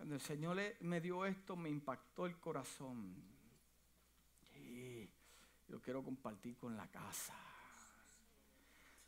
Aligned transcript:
Cuando 0.00 0.14
el 0.14 0.22
Señor 0.22 0.58
me 0.80 0.98
dio 0.98 1.26
esto, 1.26 1.56
me 1.56 1.68
impactó 1.68 2.24
el 2.24 2.40
corazón. 2.40 3.22
Y 4.54 5.06
lo 5.68 5.78
quiero 5.82 6.02
compartir 6.02 6.56
con 6.56 6.74
la 6.74 6.90
casa. 6.90 7.34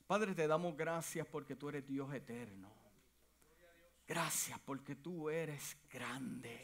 Padre, 0.06 0.34
te 0.34 0.46
damos 0.46 0.76
gracias 0.76 1.26
porque 1.26 1.56
tú 1.56 1.70
eres 1.70 1.86
Dios 1.86 2.12
eterno. 2.12 2.70
Gracias 4.06 4.60
porque 4.60 4.96
tú 4.96 5.30
eres 5.30 5.78
grande. 5.90 6.60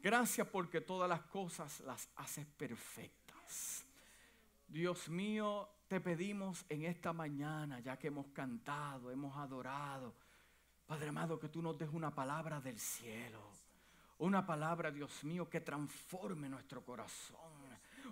Gracias 0.00 0.48
porque 0.48 0.80
todas 0.80 1.08
las 1.08 1.22
cosas 1.22 1.78
las 1.78 2.08
haces 2.16 2.46
perfectas. 2.46 3.86
Dios 4.66 5.08
mío, 5.08 5.68
te 5.86 6.00
pedimos 6.00 6.66
en 6.68 6.86
esta 6.86 7.12
mañana, 7.12 7.78
ya 7.78 7.96
que 7.96 8.08
hemos 8.08 8.26
cantado, 8.32 9.12
hemos 9.12 9.36
adorado, 9.36 10.12
Padre 10.86 11.08
amado, 11.08 11.38
que 11.38 11.48
tú 11.48 11.62
nos 11.62 11.78
des 11.78 11.88
una 11.92 12.14
palabra 12.14 12.60
del 12.60 12.78
cielo. 12.78 13.40
Una 14.18 14.46
palabra, 14.46 14.90
Dios 14.90 15.24
mío, 15.24 15.48
que 15.48 15.60
transforme 15.60 16.48
nuestro 16.48 16.84
corazón 16.84 17.64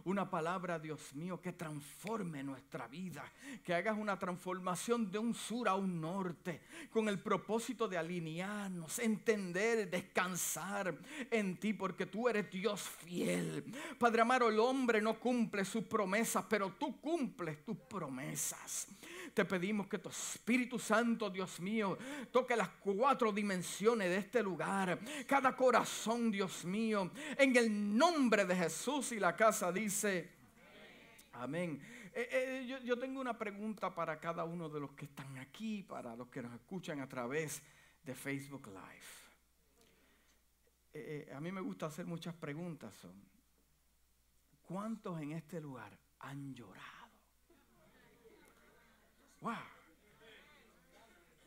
una 0.05 0.29
palabra, 0.29 0.79
Dios 0.79 1.15
mío, 1.15 1.41
que 1.41 1.53
transforme 1.53 2.43
nuestra 2.43 2.89
vida, 2.89 3.25
que 3.65 3.75
hagas 3.75 3.97
una 3.97 4.19
transformación 4.19 5.11
de 5.11 5.19
un 5.19 5.35
sur 5.35 5.69
a 5.69 5.75
un 5.75 6.01
norte, 6.01 6.63
con 6.91 7.09
el 7.09 7.21
propósito 7.21 7.89
de 7.89 7.99
alinearnos, 7.99 8.99
entender, 8.99 9.89
descansar 9.91 10.97
en 11.31 11.57
ti, 11.57 11.73
porque 11.73 12.07
tú 12.07 12.29
eres 12.29 12.51
Dios 12.51 12.81
fiel. 12.81 13.65
Padre 13.99 14.23
amado, 14.23 14.49
el 14.49 14.59
hombre 14.59 15.01
no 15.01 15.19
cumple 15.19 15.65
sus 15.65 15.85
promesas, 15.85 16.45
pero 16.49 16.73
tú 16.73 17.01
cumples 17.01 17.65
tus 17.65 17.77
promesas. 17.77 18.89
Te 19.35 19.45
pedimos 19.45 19.87
que 19.87 19.99
tu 19.99 20.11
Espíritu 20.11 20.79
Santo, 20.79 21.31
Dios 21.31 21.59
mío, 21.61 21.97
toque 22.31 22.55
las 22.55 22.69
cuatro 22.69 23.33
dimensiones 23.33 24.09
de 24.11 24.19
este 24.19 24.43
lugar, 24.43 24.99
cada 25.27 25.57
corazón, 25.57 26.31
Dios 26.31 26.65
mío, 26.65 27.11
en 27.39 27.57
el 27.57 27.97
nombre 27.97 28.45
de 28.45 28.55
Jesús 28.55 29.13
y 29.13 29.21
la 29.21 29.35
casa 29.35 29.73
dice, 29.73 30.31
amén. 31.33 31.81
Eh, 32.15 32.67
eh, 32.69 32.81
yo, 32.85 32.99
tengo 32.99 33.23
una 33.23 33.39
pregunta 33.39 33.95
para 33.95 34.21
cada 34.21 34.45
uno 34.45 34.69
de 34.69 34.81
los 34.81 34.91
que 34.93 35.07
están 35.07 35.39
aquí, 35.39 35.83
para 35.83 36.15
los 36.15 36.29
que 36.29 36.43
nos 36.43 36.53
escuchan 36.53 37.01
a 37.01 37.09
través 37.09 37.63
de 38.05 38.15
Facebook 38.15 38.67
Live. 38.67 39.23
Eh, 40.93 41.33
a 41.35 41.41
mí 41.41 41.51
me 41.51 41.63
gusta 41.63 41.87
hacer 41.87 42.05
muchas 42.05 42.35
preguntas. 42.35 42.95
¿Cuántos 44.61 45.23
en 45.23 45.33
este 45.33 45.59
lugar 45.59 45.99
han 46.19 46.55
llorado? 46.55 47.02
Wow. 49.43 49.55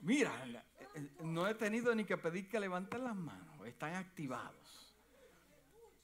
Mira, 0.01 0.31
no 1.21 1.47
he 1.47 1.55
tenido 1.55 1.95
ni 1.95 2.03
que 2.03 2.17
pedir 2.17 2.47
que 2.47 2.59
levanten 2.59 3.03
las 3.03 3.15
manos, 3.15 3.65
están 3.65 3.95
activados. 3.95 4.95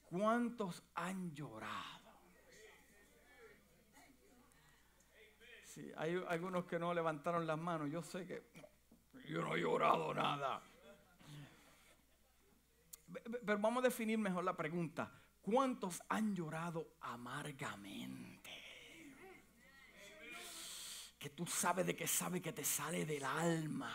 ¿Cuántos 0.06 0.82
han 0.94 1.32
llorado? 1.34 2.02
Sí, 5.64 5.90
hay 5.96 6.22
algunos 6.28 6.64
que 6.64 6.78
no 6.78 6.92
levantaron 6.92 7.46
las 7.46 7.58
manos. 7.58 7.90
Yo 7.90 8.02
sé 8.02 8.26
que 8.26 8.42
yo 9.28 9.42
no 9.42 9.54
he 9.54 9.60
llorado 9.60 10.12
nada. 10.12 10.62
Pero 13.46 13.58
vamos 13.58 13.82
a 13.82 13.88
definir 13.88 14.18
mejor 14.18 14.44
la 14.44 14.56
pregunta. 14.56 15.10
¿Cuántos 15.40 16.02
han 16.08 16.34
llorado 16.34 16.96
amargamente? 17.00 18.31
Que 21.22 21.30
tú 21.30 21.46
sabes 21.46 21.86
de 21.86 21.94
que 21.94 22.08
sabe 22.08 22.42
que 22.42 22.52
te 22.52 22.64
sale 22.64 23.06
del 23.06 23.22
alma. 23.22 23.92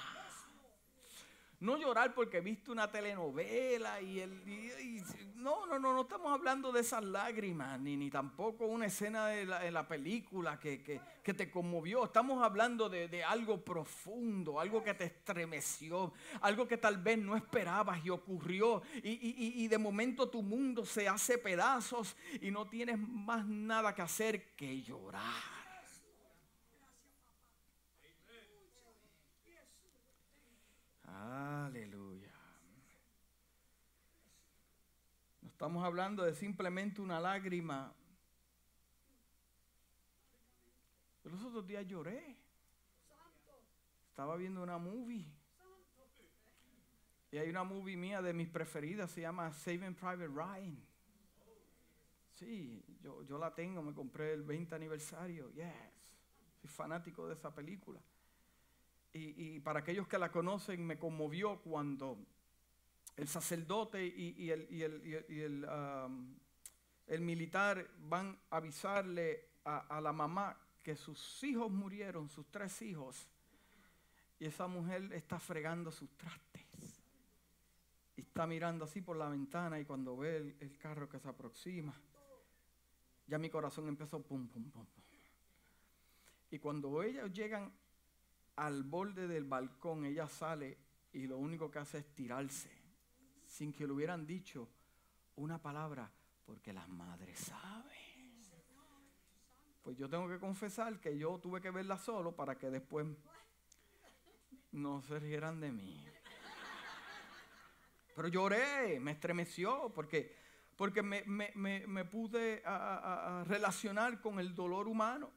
No 1.59 1.75
llorar 1.75 2.13
porque 2.13 2.39
viste 2.39 2.71
una 2.71 2.89
telenovela 2.89 3.99
y 3.99 4.21
el... 4.21 5.03
no, 5.35 5.65
no, 5.65 5.77
no, 5.77 5.93
no 5.93 6.01
estamos 6.03 6.31
hablando 6.31 6.71
de 6.71 6.79
esas 6.79 7.03
lágrimas, 7.03 7.81
ni, 7.81 7.97
ni 7.97 8.09
tampoco 8.09 8.67
una 8.67 8.85
escena 8.85 9.27
de 9.27 9.71
la, 9.71 9.87
película 9.89 10.57
que, 10.57 11.01
te 11.21 11.51
conmovió. 11.51 12.05
Estamos 12.05 12.41
hablando 12.41 12.87
de, 12.87 13.21
algo 13.25 13.61
profundo, 13.61 14.61
algo 14.61 14.81
que 14.81 14.93
te 14.93 15.03
estremeció, 15.03 16.13
algo 16.39 16.65
que 16.65 16.77
tal 16.77 16.95
vez 16.95 17.17
no 17.17 17.35
esperabas 17.35 18.05
y 18.05 18.09
ocurrió. 18.09 18.83
Y, 19.03 19.63
y 19.63 19.67
de 19.67 19.77
momento 19.77 20.29
tu 20.29 20.41
mundo 20.43 20.85
se 20.85 21.09
hace 21.09 21.37
pedazos 21.37 22.15
y 22.39 22.51
no 22.51 22.69
tienes 22.69 22.97
más 22.97 23.45
nada 23.45 23.93
que 23.93 24.01
hacer 24.01 24.55
que 24.55 24.81
llorar. 24.81 25.56
Aleluya. 31.37 32.33
No 35.43 35.49
estamos 35.49 35.83
hablando 35.83 36.23
de 36.23 36.33
simplemente 36.33 36.99
una 36.99 37.19
lágrima. 37.19 37.93
los 41.23 41.43
otros 41.43 41.67
días 41.67 41.85
lloré. 41.85 42.37
Estaba 44.09 44.35
viendo 44.37 44.63
una 44.63 44.79
movie. 44.79 45.29
Y 47.29 47.37
hay 47.37 47.49
una 47.49 47.63
movie 47.63 47.97
mía 47.97 48.21
de 48.21 48.33
mis 48.33 48.47
preferidas, 48.47 49.11
se 49.11 49.21
llama 49.21 49.51
Saving 49.51 49.93
Private 49.93 50.27
Ryan. 50.27 50.81
Sí, 52.33 52.83
yo, 53.01 53.21
yo 53.23 53.37
la 53.37 53.53
tengo, 53.53 53.83
me 53.83 53.93
compré 53.93 54.33
el 54.33 54.43
20 54.43 54.73
aniversario. 54.73 55.51
Yes. 55.51 55.73
Soy 56.61 56.69
fanático 56.69 57.27
de 57.27 57.35
esa 57.35 57.53
película 57.53 58.01
y, 59.13 59.59
para 59.61 59.79
aquellos 59.79 60.07
que 60.07 60.17
la 60.17 60.31
conocen, 60.31 60.85
me 60.85 60.97
conmovió 60.97 61.59
cuando 61.61 62.17
el 63.15 63.27
sacerdote 63.27 64.05
y, 64.05 64.51
el, 64.51 65.65
um, 65.65 66.35
el, 67.07 67.21
militar 67.21 67.89
van 67.99 68.37
a 68.51 68.57
avisarle 68.57 69.45
a, 69.65 69.99
la 69.99 70.13
mamá 70.13 70.55
que 70.83 70.95
sus 70.95 71.43
hijos 71.43 71.71
murieron, 71.71 72.29
sus 72.29 72.45
tres 72.51 72.81
hijos, 72.81 73.27
y 74.39 74.45
esa 74.45 74.67
mujer 74.67 75.11
está 75.13 75.39
fregando 75.39 75.91
sus 75.91 76.09
trastes. 76.15 76.63
Y 78.15 78.21
está 78.21 78.45
mirando 78.45 78.85
así 78.85 79.01
por 79.01 79.17
la 79.17 79.29
ventana 79.29 79.79
y 79.79 79.85
cuando 79.85 80.17
ve 80.17 80.37
el, 80.37 80.55
el 80.59 80.77
carro 80.77 81.09
que 81.09 81.19
se 81.19 81.27
aproxima, 81.27 81.93
ya 83.27 83.37
mi 83.37 83.49
corazón 83.49 83.87
empezó 83.87 84.21
pum, 84.21 84.47
pum, 84.47 84.69
pum, 84.71 84.85
pum. 84.85 85.03
Y 86.49 86.59
cuando 86.59 87.03
ellos 87.03 87.31
llegan 87.33 87.71
al 88.57 88.83
borde 88.83 89.27
del 89.27 89.45
balcón, 89.45 90.05
ella 90.05 90.27
sale 90.27 90.77
y 91.13 91.25
lo 91.27 91.37
único 91.37 91.71
que 91.71 91.79
hace 91.79 91.99
es 91.99 92.13
tirarse, 92.13 92.71
sin 93.45 93.71
que 93.71 93.87
le 93.87 93.93
hubieran 93.93 94.27
dicho 94.27 94.69
una 95.35 95.61
palabra, 95.61 96.11
porque 96.45 96.73
las 96.73 96.87
madres 96.89 97.39
saben. 97.39 97.97
Pues 99.83 99.97
yo 99.97 100.09
tengo 100.09 100.27
que 100.27 100.39
confesar 100.39 100.99
que 100.99 101.17
yo 101.17 101.39
tuve 101.39 101.61
que 101.61 101.71
verla 101.71 101.97
solo 101.97 102.35
para 102.35 102.57
que 102.57 102.69
después 102.69 103.07
no 104.73 105.01
se 105.01 105.19
rieran 105.19 105.61
de 105.61 105.71
mí. 105.71 106.05
Pero 108.15 108.27
lloré, 108.27 108.99
me 108.99 109.11
estremeció, 109.11 109.93
porque, 109.93 110.35
porque 110.75 111.03
me, 111.03 112.05
pude 112.05 112.63
relacionar 113.45 114.19
con 114.19 114.39
el 114.39 114.55
dolor 114.55 114.87
humano. 114.87 115.31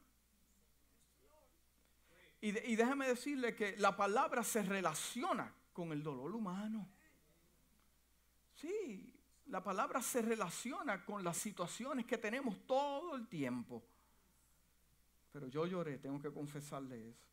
Y, 2.41 2.75
déjame 2.75 3.07
decirle 3.07 3.55
que 3.55 3.77
la 3.77 3.95
palabra 3.95 4.43
se 4.43 4.63
relaciona 4.63 5.53
con 5.71 5.91
el 5.91 6.01
dolor 6.01 6.33
humano. 6.33 6.89
Sí, 8.55 9.13
la 9.45 9.63
palabra 9.63 10.01
se 10.01 10.23
relaciona 10.23 11.05
con 11.05 11.23
las 11.23 11.37
situaciones 11.37 12.07
que 12.07 12.17
tenemos 12.17 12.65
todo 12.65 13.15
el 13.15 13.27
tiempo. 13.27 13.83
Pero 15.31 15.47
yo 15.47 15.67
lloré, 15.67 15.99
tengo 15.99 16.19
que 16.19 16.33
confesarle 16.33 17.09
eso. 17.09 17.31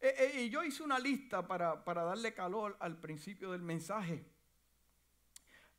Eh, 0.00 0.14
eh, 0.16 0.42
y 0.42 0.48
yo 0.48 0.62
hice 0.62 0.84
una 0.84 1.00
lista 1.00 1.46
para, 1.46 1.82
darle 1.84 2.32
calor 2.32 2.76
al 2.78 3.00
principio 3.00 3.50
del 3.50 3.62
mensaje. 3.62 4.24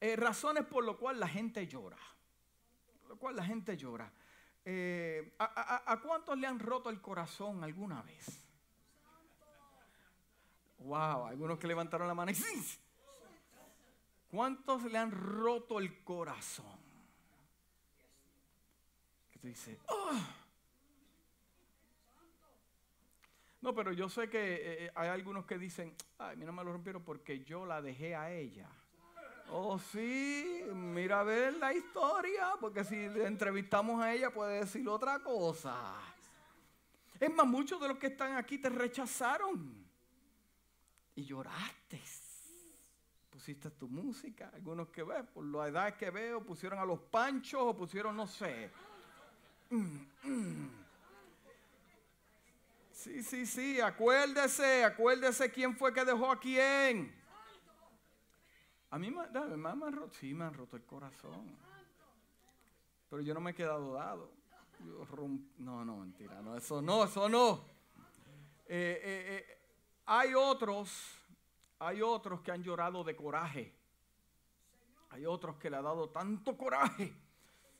Eh, 0.01 0.17
razones 0.17 0.65
por 0.65 0.83
lo 0.83 0.97
cual 0.97 1.21
la 1.21 1.27
gente 1.27 1.65
llora. 1.67 1.97
Por 2.99 3.09
lo 3.11 3.17
cual 3.17 3.37
la 3.37 3.45
gente 3.45 3.77
llora. 3.77 4.11
Eh, 4.71 5.33
¿a, 5.39 5.99
cuántos 6.03 6.37
le 6.37 6.45
han 6.45 6.59
roto 6.59 6.91
el 6.91 7.01
corazón 7.01 7.63
alguna 7.63 8.03
vez? 8.03 8.45
Wow, 10.77 11.25
algunos 11.25 11.57
que 11.57 11.65
levantaron 11.65 12.07
la 12.07 12.13
mano. 12.13 12.31
¿Cuántos 14.29 14.83
le 14.83 14.99
han 14.99 15.09
roto 15.09 15.79
el 15.79 16.03
corazón? 16.03 16.77
Que 19.31 19.39
tú 19.39 19.47
dices, 19.47 19.79
ah". 19.87 20.35
No, 23.61 23.73
pero 23.73 23.91
yo 23.91 24.07
sé 24.07 24.29
que 24.29 24.53
eh, 24.53 24.85
eh, 24.85 24.91
hay 24.93 25.09
algunos 25.09 25.47
que 25.47 25.57
dicen, 25.57 25.95
ay, 26.19 26.37
no 26.37 26.53
me 26.53 26.63
lo 26.63 26.73
rompieron 26.73 27.03
porque 27.03 27.43
yo 27.43 27.65
la 27.65 27.81
dejé 27.81 28.15
a 28.15 28.31
ella. 28.31 28.69
Oh, 29.51 29.79
sí, 29.79 30.63
mira 30.73 31.21
a 31.21 31.23
ver 31.23 31.55
la 31.55 31.73
historia, 31.73 32.51
porque 32.59 32.83
si 32.83 32.95
le 32.95 33.25
entrevistamos 33.25 34.01
a 34.01 34.13
ella 34.13 34.31
puede 34.31 34.59
decir 34.59 34.87
otra 34.87 35.19
cosa. 35.19 35.95
Es 37.19 37.33
más, 37.33 37.47
muchos 37.47 37.81
de 37.81 37.87
los 37.87 37.97
que 37.97 38.07
están 38.07 38.37
aquí 38.37 38.59
te 38.59 38.69
rechazaron 38.69 39.85
y 41.15 41.25
lloraste. 41.25 41.99
pusiste 43.29 43.71
tu 43.71 43.87
música. 43.87 44.51
Algunos 44.53 44.89
que 44.89 45.03
ves, 45.03 45.25
por 45.33 45.43
la 45.43 45.67
edad 45.67 45.97
que 45.97 46.11
veo, 46.11 46.45
pusieron 46.45 46.77
a 46.77 46.85
los 46.85 46.99
panchos 46.99 47.61
o 47.61 47.75
pusieron, 47.75 48.15
no 48.15 48.27
sé. 48.27 48.69
Sí, 52.91 53.23
sí, 53.23 53.45
sí, 53.45 53.79
acuérdese, 53.79 54.83
acuérdese 54.83 55.49
quién 55.51 55.75
fue 55.75 55.93
que 55.93 56.03
dejó 56.03 56.31
a 56.31 56.39
quién. 56.39 57.18
A 58.91 58.97
mí 58.97 59.11
me, 59.11 59.27
me 59.57 59.69
han 59.69 59.93
roto, 59.93 60.13
sí, 60.15 60.33
me 60.33 60.45
han 60.45 60.53
roto 60.53 60.75
el 60.75 60.83
corazón. 60.83 61.55
Pero 63.09 63.21
yo 63.21 63.33
no 63.33 63.39
me 63.39 63.51
he 63.51 63.55
quedado 63.55 63.93
dado. 63.93 64.31
no, 65.57 65.85
no, 65.85 65.97
mentira, 65.97 66.41
no, 66.41 66.55
eso 66.55 66.81
no, 66.81 67.03
eso 67.03 67.29
no. 67.29 67.65
Eh, 68.65 69.01
eh, 69.03 69.45
eh, 69.47 69.57
hay 70.05 70.33
otros, 70.33 71.17
hay 71.79 72.01
otros 72.01 72.41
que 72.41 72.51
han 72.51 72.63
llorado 72.63 73.03
de 73.03 73.15
coraje. 73.15 73.75
Hay 75.11 75.25
otros 75.25 75.57
que 75.57 75.69
le 75.69 75.77
ha 75.77 75.81
dado 75.81 76.09
tanto 76.09 76.55
coraje 76.55 77.11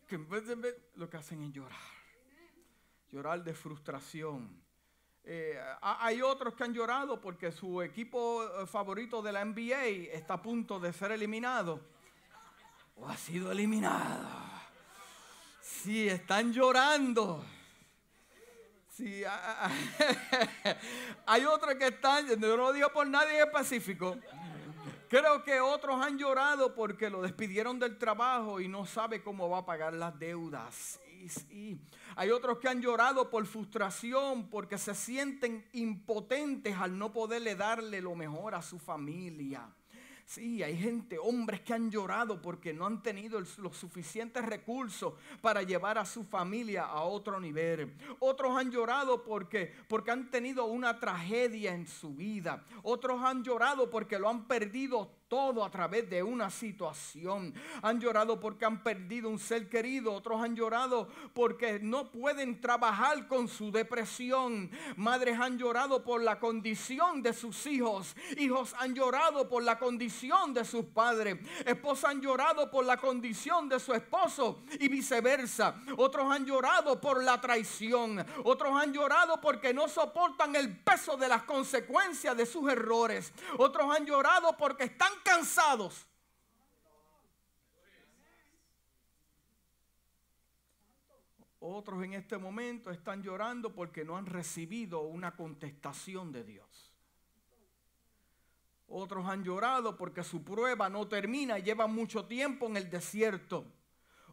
que 0.07 0.15
en 0.15 0.27
vez 0.27 0.47
de 0.47 0.89
lo 0.95 1.09
que 1.09 1.17
hacen 1.17 1.43
es 1.43 1.53
llorar. 1.53 1.77
Llorar 3.11 3.43
de 3.43 3.53
frustración. 3.53 4.68
Hay 5.81 6.21
otros 6.21 6.55
que 6.55 6.63
han 6.63 6.73
llorado 6.73 7.21
porque 7.21 7.51
su 7.51 7.81
equipo 7.81 8.43
favorito 8.65 9.21
de 9.21 9.31
la 9.31 9.45
NBA 9.45 10.13
está 10.13 10.35
a 10.35 10.41
punto 10.41 10.79
de 10.79 10.91
ser 10.91 11.11
eliminado 11.11 11.79
o 12.95 13.07
ha 13.07 13.15
sido 13.15 13.51
eliminado. 13.51 14.27
Sí, 15.61 16.07
están 16.07 16.51
llorando. 16.51 17.45
Sí, 18.91 19.23
hay 21.25 21.45
otros 21.45 21.75
que 21.75 21.87
están, 21.87 22.27
no 22.39 22.57
lo 22.57 22.73
digo 22.73 22.91
por 22.91 23.07
nadie 23.07 23.39
específico. 23.39 24.17
Creo 25.09 25.43
que 25.43 25.59
otros 25.59 26.05
han 26.05 26.17
llorado 26.17 26.75
porque 26.75 27.09
lo 27.09 27.21
despidieron 27.21 27.79
del 27.79 27.97
trabajo 27.97 28.59
y 28.59 28.67
no 28.67 28.85
sabe 28.85 29.23
cómo 29.23 29.49
va 29.49 29.59
a 29.59 29.65
pagar 29.65 29.93
las 29.93 30.17
deudas. 30.19 30.99
Y, 31.19 31.79
hay 32.15 32.29
otros 32.31 32.59
que 32.59 32.67
han 32.67 32.81
llorado 32.81 33.29
por 33.29 33.45
frustración 33.45 34.49
porque 34.49 34.77
se 34.77 34.95
sienten 34.95 35.65
impotentes 35.73 36.75
al 36.77 36.97
no 36.97 37.11
poderle 37.11 37.55
darle 37.55 38.01
lo 38.01 38.15
mejor 38.15 38.55
a 38.55 38.61
su 38.61 38.79
familia. 38.79 39.69
Sí, 40.29 40.61
hay 40.61 40.77
gente, 40.77 41.17
hombres 41.17 41.61
que 41.61 41.73
han 41.73 41.89
llorado 41.89 42.39
porque 42.39 42.71
no 42.71 42.85
han 42.85 43.01
tenido 43.01 43.39
los 43.39 43.75
suficientes 43.75 44.45
recursos 44.45 45.15
para 45.41 45.63
llevar 45.63 45.97
a 45.97 46.05
su 46.05 46.23
familia 46.23 46.85
a 46.85 47.01
otro 47.01 47.39
nivel. 47.39 47.95
Otros 48.19 48.55
han 48.55 48.69
llorado 48.69 49.23
porque, 49.23 49.73
porque 49.87 50.11
han 50.11 50.29
tenido 50.29 50.65
una 50.65 50.99
tragedia 50.99 51.73
en 51.73 51.87
su 51.87 52.13
vida. 52.13 52.63
Otros 52.83 53.23
han 53.23 53.43
llorado 53.43 53.89
porque 53.89 54.19
lo 54.19 54.29
han 54.29 54.47
perdido 54.47 55.09
todo 55.29 55.63
a 55.63 55.69
través 55.69 56.09
de 56.09 56.23
una 56.23 56.49
situación. 56.49 57.53
Han 57.83 58.01
llorado 58.01 58.39
porque 58.39 58.65
han 58.65 58.83
perdido 58.83 59.29
un 59.29 59.39
ser 59.39 59.69
querido. 59.69 60.11
Otros 60.11 60.41
han 60.41 60.55
llorado 60.55 61.07
porque 61.33 61.79
no 61.79 62.11
pueden 62.11 62.59
trabajar 62.59 63.27
con 63.27 63.47
su 63.47 63.71
depresión. 63.71 64.71
Madres 64.97 65.39
han 65.39 65.57
llorado 65.57 66.03
por 66.03 66.21
la 66.21 66.39
condición 66.39 67.21
de 67.21 67.33
sus 67.33 67.67
hijos. 67.67 68.15
Hijos 68.37 68.73
han 68.79 68.95
llorado 68.95 69.47
por 69.47 69.63
la 69.63 69.77
condición 69.77 70.53
de 70.53 70.65
sus 70.65 70.85
padres. 70.85 71.37
Esposas 71.65 72.11
han 72.11 72.21
llorado 72.21 72.71
por 72.71 72.85
la 72.85 72.97
condición 72.97 73.69
de 73.69 73.79
su 73.79 73.93
esposo 73.93 74.63
y 74.79 74.87
viceversa. 74.87 75.75
Otros 75.97 76.31
han 76.31 76.45
llorado 76.45 76.99
por 76.99 77.23
la 77.23 77.39
traición. 77.39 78.25
Otros 78.43 78.73
han 78.73 78.91
llorado 78.91 79.39
porque 79.39 79.73
no 79.73 79.87
soportan 79.87 80.55
el 80.55 80.79
peso 80.79 81.17
de 81.17 81.27
las 81.27 81.43
consecuencias 81.43 82.35
de 82.35 82.47
sus 82.47 82.71
errores. 82.71 83.31
Otros 83.57 83.95
han 83.95 84.05
llorado 84.05 84.57
porque 84.57 84.85
están 84.85 85.11
cansados. 85.23 86.05
Otros 91.59 92.03
en 92.03 92.13
este 92.13 92.37
momento 92.37 92.89
están 92.89 93.21
llorando 93.21 93.73
porque 93.73 94.05
no 94.05 94.17
han 94.17 94.25
recibido 94.25 95.01
una 95.01 95.35
contestación 95.35 96.31
de 96.31 96.43
Dios. 96.43 96.93
Otros 98.87 99.27
han 99.27 99.43
llorado 99.43 99.97
porque 99.97 100.23
su 100.23 100.43
prueba 100.43 100.89
no 100.89 101.07
termina 101.07 101.59
y 101.59 101.63
llevan 101.63 101.93
mucho 101.93 102.25
tiempo 102.25 102.65
en 102.67 102.77
el 102.77 102.89
desierto. 102.89 103.65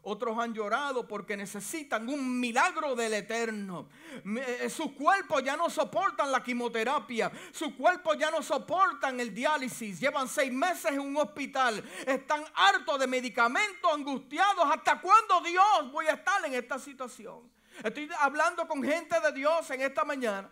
Otros 0.09 0.39
han 0.39 0.53
llorado 0.53 1.05
porque 1.05 1.35
necesitan 1.35 2.07
un 2.07 2.39
milagro 2.39 2.95
del 2.95 3.13
eterno. 3.13 3.89
Eh, 4.23 4.69
sus 4.69 4.93
cuerpos 4.93 5.43
ya 5.43 5.57
no 5.57 5.69
soportan 5.69 6.31
la 6.31 6.41
quimioterapia. 6.41 7.29
Sus 7.51 7.73
cuerpos 7.73 8.17
ya 8.17 8.31
no 8.31 8.41
soportan 8.41 9.19
el 9.19 9.33
diálisis. 9.33 9.99
Llevan 9.99 10.29
seis 10.29 10.49
meses 10.49 10.93
en 10.93 11.01
un 11.01 11.17
hospital. 11.17 11.83
Están 12.05 12.45
hartos 12.55 12.97
de 12.97 13.05
medicamentos, 13.05 13.91
angustiados. 13.93 14.63
¿Hasta 14.71 15.01
cuándo 15.01 15.41
Dios 15.41 15.91
voy 15.91 16.07
a 16.07 16.13
estar 16.13 16.45
en 16.45 16.53
esta 16.53 16.79
situación? 16.79 17.51
Estoy 17.83 18.09
hablando 18.17 18.65
con 18.65 18.81
gente 18.81 19.19
de 19.19 19.33
Dios 19.33 19.69
en 19.71 19.81
esta 19.81 20.05
mañana. 20.05 20.49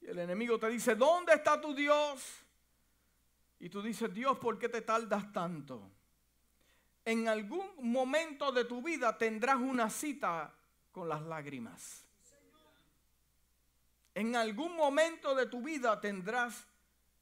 Y 0.00 0.06
el 0.06 0.18
enemigo 0.18 0.58
te 0.58 0.70
dice, 0.70 0.94
¿dónde 0.94 1.34
está 1.34 1.60
tu 1.60 1.74
Dios? 1.74 2.24
Y 3.60 3.68
tú 3.68 3.82
dices, 3.82 4.14
Dios, 4.14 4.38
¿por 4.38 4.58
qué 4.58 4.70
te 4.70 4.80
tardas 4.80 5.30
tanto? 5.30 5.93
En 7.04 7.28
algún 7.28 7.66
momento 7.78 8.50
de 8.52 8.64
tu 8.64 8.82
vida 8.82 9.16
tendrás 9.18 9.56
una 9.56 9.90
cita 9.90 10.52
con 10.90 11.08
las 11.08 11.22
lágrimas. 11.22 12.04
En 14.14 14.36
algún 14.36 14.76
momento 14.76 15.34
de 15.34 15.46
tu 15.46 15.62
vida 15.62 16.00
tendrás 16.00 16.66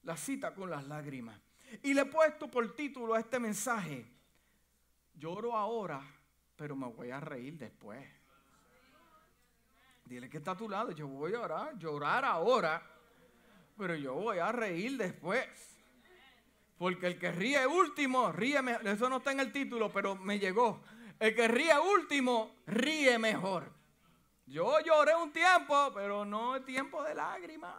la 0.02 0.16
cita 0.16 0.54
con 0.54 0.70
las 0.70 0.86
lágrimas. 0.86 1.40
Y 1.82 1.94
le 1.94 2.02
he 2.02 2.06
puesto 2.06 2.50
por 2.50 2.76
título 2.76 3.14
a 3.14 3.20
este 3.20 3.38
mensaje, 3.38 4.06
lloro 5.14 5.56
ahora, 5.56 6.02
pero 6.54 6.76
me 6.76 6.86
voy 6.86 7.10
a 7.10 7.18
reír 7.18 7.56
después. 7.56 8.06
Dile 10.04 10.28
que 10.28 10.36
está 10.36 10.50
a 10.50 10.56
tu 10.56 10.68
lado, 10.68 10.92
yo 10.92 11.08
voy 11.08 11.32
a 11.32 11.36
llorar, 11.36 11.78
llorar 11.78 12.24
ahora, 12.26 12.82
pero 13.78 13.94
yo 13.94 14.14
voy 14.14 14.38
a 14.38 14.52
reír 14.52 14.98
después. 14.98 15.71
Porque 16.82 17.06
el 17.06 17.16
que 17.16 17.30
ríe 17.30 17.64
último, 17.64 18.32
ríe 18.32 18.60
mejor. 18.60 18.84
Eso 18.88 19.08
no 19.08 19.18
está 19.18 19.30
en 19.30 19.38
el 19.38 19.52
título, 19.52 19.92
pero 19.92 20.16
me 20.16 20.40
llegó. 20.40 20.82
El 21.20 21.32
que 21.32 21.46
ríe 21.46 21.78
último, 21.78 22.56
ríe 22.66 23.20
mejor. 23.20 23.72
Yo 24.46 24.80
lloré 24.80 25.14
un 25.14 25.32
tiempo, 25.32 25.92
pero 25.94 26.24
no 26.24 26.56
es 26.56 26.64
tiempo 26.64 27.00
de 27.04 27.14
lágrimas. 27.14 27.76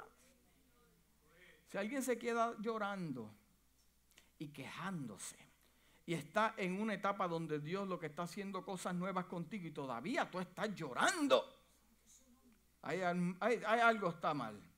Si 1.67 1.77
alguien 1.77 2.01
se 2.01 2.17
queda 2.17 2.55
llorando 2.61 3.29
y 4.39 4.47
quejándose 4.53 5.35
y 6.05 6.13
está 6.13 6.53
en 6.55 6.81
una 6.81 6.93
etapa 6.93 7.27
donde 7.27 7.59
Dios 7.59 7.85
lo 7.85 7.99
que 7.99 8.05
está 8.05 8.23
haciendo 8.23 8.63
cosas 8.63 8.95
nuevas 8.95 9.25
contigo 9.25 9.67
y 9.67 9.71
todavía 9.71 10.31
tú 10.31 10.39
estás 10.39 10.73
llorando, 10.73 11.43
hay, 12.83 13.01
hay 13.01 13.79
algo 13.81 14.11
está 14.11 14.33
mal. 14.33 14.72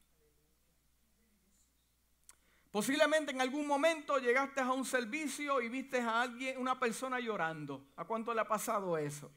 Posiblemente 2.76 3.32
en 3.32 3.40
algún 3.40 3.66
momento 3.66 4.18
llegaste 4.18 4.60
a 4.60 4.70
un 4.74 4.84
servicio 4.84 5.62
y 5.62 5.70
viste 5.70 6.02
a 6.02 6.24
alguien, 6.24 6.58
una 6.58 6.78
persona 6.78 7.22
llorando. 7.22 7.86
¿A 7.96 8.04
cuánto 8.04 8.34
le 8.34 8.42
ha 8.42 8.48
pasado 8.50 8.98
eso? 8.98 9.32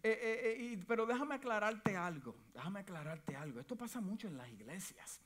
Eh, 0.00 0.16
eh, 0.22 0.56
eh, 0.72 0.84
pero 0.86 1.06
déjame 1.06 1.34
aclararte 1.34 1.96
algo, 1.96 2.36
déjame 2.54 2.78
aclararte 2.78 3.34
algo. 3.34 3.58
Esto 3.58 3.74
pasa 3.74 4.00
mucho 4.00 4.28
en 4.28 4.36
las 4.36 4.48
iglesias. 4.48 5.20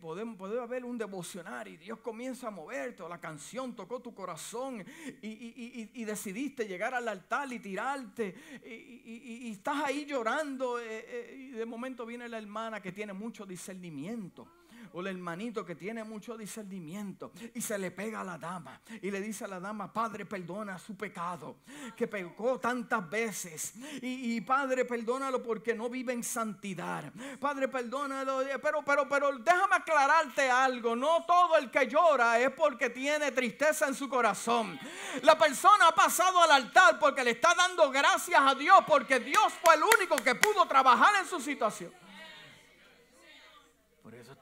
podemos, 0.00 0.40
haber 0.60 0.84
un 0.84 0.96
devocional 0.96 1.66
y 1.66 1.78
Dios 1.78 1.98
comienza 1.98 2.46
a 2.46 2.50
moverte, 2.52 3.02
o 3.02 3.08
la 3.08 3.18
canción 3.18 3.74
tocó 3.74 3.98
tu 4.00 4.14
corazón 4.14 4.84
y, 5.20 6.04
decidiste 6.04 6.68
llegar 6.68 6.94
al 6.94 7.08
altar 7.08 7.52
y 7.52 7.58
tirarte 7.58 8.36
y, 8.64 9.50
estás 9.50 9.82
ahí 9.82 10.06
llorando 10.06 10.80
y 10.80 11.50
de 11.50 11.66
momento 11.66 12.06
viene 12.06 12.28
la 12.28 12.38
hermana 12.38 12.80
que 12.80 12.92
tiene 12.92 13.12
mucho 13.12 13.44
discernimiento 13.44 14.46
o 14.92 15.00
el 15.00 15.08
hermanito 15.08 15.64
que 15.64 15.74
tiene 15.74 16.04
mucho 16.04 16.36
discernimiento 16.36 17.32
y 17.54 17.60
se 17.60 17.78
le 17.78 17.90
pega 17.90 18.20
a 18.20 18.24
la 18.24 18.38
dama 18.38 18.80
y 19.02 19.10
le 19.10 19.20
dice 19.20 19.44
a 19.44 19.48
la 19.48 19.60
dama, 19.60 19.92
Padre, 19.92 20.24
perdona 20.24 20.78
su 20.78 20.96
pecado, 20.96 21.56
que 21.96 22.06
pecó 22.06 22.58
tantas 22.58 23.08
veces. 23.08 23.74
Y, 24.02 24.40
Padre, 24.40 24.84
perdónalo 24.84 25.42
porque 25.42 25.74
no 25.74 25.88
vive 25.88 26.12
en 26.12 26.22
santidad. 26.22 27.12
Padre, 27.40 27.68
perdónalo. 27.68 28.40
Pero, 28.62 28.82
pero, 28.84 29.08
pero 29.08 29.38
déjame 29.38 29.76
aclararte 29.76 30.50
algo. 30.50 30.96
No 30.96 31.24
todo 31.24 31.56
el 31.56 31.70
que 31.70 31.86
llora 31.86 32.38
es 32.38 32.50
porque 32.50 32.90
tiene 32.90 33.32
tristeza 33.32 33.86
en 33.86 33.94
su 33.94 34.08
corazón. 34.08 34.78
La 35.22 35.36
persona 35.36 35.88
ha 35.88 35.94
pasado 35.94 36.40
al 36.40 36.50
altar 36.50 36.98
porque 36.98 37.24
le 37.24 37.32
está 37.32 37.54
dando 37.54 37.90
gracias 37.90 38.40
a 38.40 38.54
Dios 38.54 38.78
porque 38.86 39.20
Dios 39.20 39.52
fue 39.62 39.74
el 39.74 39.82
único 39.82 40.16
que 40.16 40.34
pudo 40.34 40.66
trabajar 40.66 41.14
en 41.20 41.26
su 41.26 41.40
situación. 41.40 41.92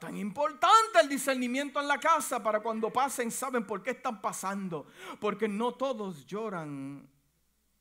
Tan 0.02 0.16
importante 0.16 0.98
el 1.00 1.08
discernimiento 1.08 1.80
en 1.80 1.86
la 1.86 2.00
casa 2.00 2.42
para 2.42 2.58
cuando 2.58 2.90
pasen 2.90 3.30
saben 3.30 3.64
por 3.64 3.84
qué 3.84 3.90
están 3.90 4.20
pasando. 4.20 4.88
Porque 5.20 5.46
no 5.46 5.74
todos 5.74 6.26
lloran 6.26 7.08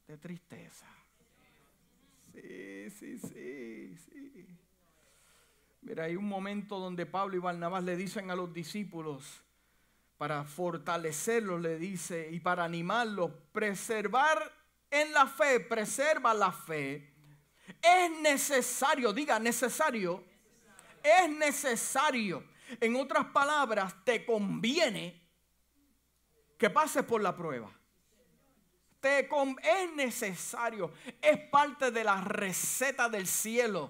de 0.05 0.17
tristeza. 0.19 0.85
Sí, 2.31 2.91
sí, 2.91 3.17
sí, 3.17 3.97
sí. 3.97 4.47
Mira, 5.81 6.03
hay 6.03 6.15
un 6.15 6.27
momento 6.27 6.77
donde 6.77 7.07
Pablo 7.07 7.37
y 7.37 7.39
Barnabás 7.39 7.83
le 7.83 7.95
dicen 7.95 8.29
a 8.29 8.35
los 8.35 8.53
discípulos, 8.53 9.41
para 10.19 10.43
fortalecerlos, 10.43 11.59
le 11.59 11.79
dice, 11.79 12.29
y 12.31 12.39
para 12.39 12.63
animarlos, 12.63 13.31
preservar 13.51 14.37
en 14.91 15.11
la 15.11 15.25
fe, 15.25 15.59
preserva 15.59 16.35
la 16.35 16.51
fe. 16.51 17.15
Es 17.81 18.11
necesario, 18.21 19.11
diga 19.11 19.39
necesario, 19.39 20.23
es 21.03 21.29
necesario. 21.29 22.43
En 22.79 22.95
otras 22.95 23.25
palabras, 23.27 23.93
te 24.05 24.25
conviene 24.25 25.21
que 26.57 26.69
pases 26.69 27.03
por 27.03 27.21
la 27.21 27.35
prueba. 27.35 27.71
Te 28.99 29.21
es 29.21 29.95
necesario, 29.95 30.93
es 31.19 31.37
parte 31.49 31.89
de 31.89 32.03
la 32.03 32.21
receta 32.21 33.09
del 33.09 33.25
cielo 33.25 33.89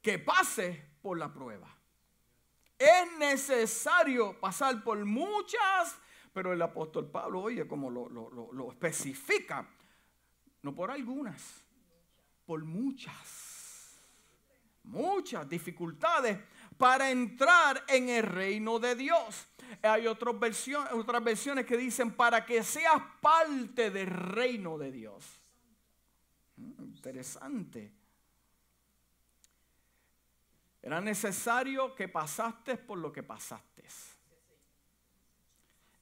que 0.00 0.20
pases 0.20 0.78
por 1.02 1.18
la 1.18 1.32
prueba. 1.32 1.68
Es 2.78 3.18
necesario 3.18 4.38
pasar 4.38 4.84
por 4.84 5.04
muchas, 5.04 5.98
pero 6.32 6.52
el 6.52 6.62
apóstol 6.62 7.10
Pablo, 7.10 7.40
oye, 7.40 7.66
como 7.66 7.90
lo, 7.90 8.08
lo 8.08 8.70
especifica, 8.70 9.68
no 10.62 10.72
por 10.72 10.92
algunas, 10.92 11.64
por 12.46 12.62
muchas, 12.64 13.53
muchas 14.94 15.48
dificultades 15.48 16.38
para 16.78 17.10
entrar 17.10 17.84
en 17.88 18.08
el 18.08 18.22
reino 18.22 18.78
de 18.78 18.94
Dios. 18.94 19.46
Hay 19.82 20.06
otras 20.06 20.38
versiones, 20.38 21.66
que 21.66 21.76
dicen 21.76 22.12
para 22.12 22.46
que 22.46 22.62
seas 22.62 23.02
parte 23.20 23.90
del 23.90 24.08
reino 24.08 24.78
de 24.78 24.92
Dios. 24.92 25.24
Mm, 26.56 26.82
interesante. 26.82 27.92
Era 30.80 31.00
necesario 31.00 31.94
que 31.94 32.08
pasaste 32.08 32.76
por 32.76 32.98
lo 32.98 33.12
que 33.12 33.22
pasaste. 33.22 33.84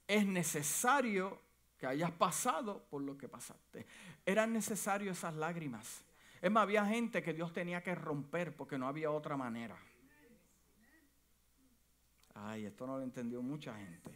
Es 0.07 0.27
necesario 0.27 1.41
que 1.79 1.87
hayas 1.87 2.11
pasado 2.11 2.85
por 2.91 3.03
lo 3.03 3.17
que 3.17 3.29
pasaste. 3.29 3.87
Eran 4.27 4.53
necesarias 4.53 5.19
esas 5.19 5.35
lágrimas. 5.35 6.03
Es 6.43 6.51
más, 6.51 6.65
había 6.65 6.85
gente 6.85 7.23
que 7.23 7.33
Dios 7.33 7.53
tenía 7.53 7.85
que 7.85 7.95
romper 7.95 8.57
porque 8.57 8.77
no 8.77 8.89
había 8.89 9.13
otra 9.13 9.37
manera. 9.37 9.79
Ay, 12.35 12.67
esto 12.67 12.85
no 12.85 12.99
lo 12.99 13.05
entendió 13.05 13.41
mucha 13.41 13.77
gente. 13.77 14.11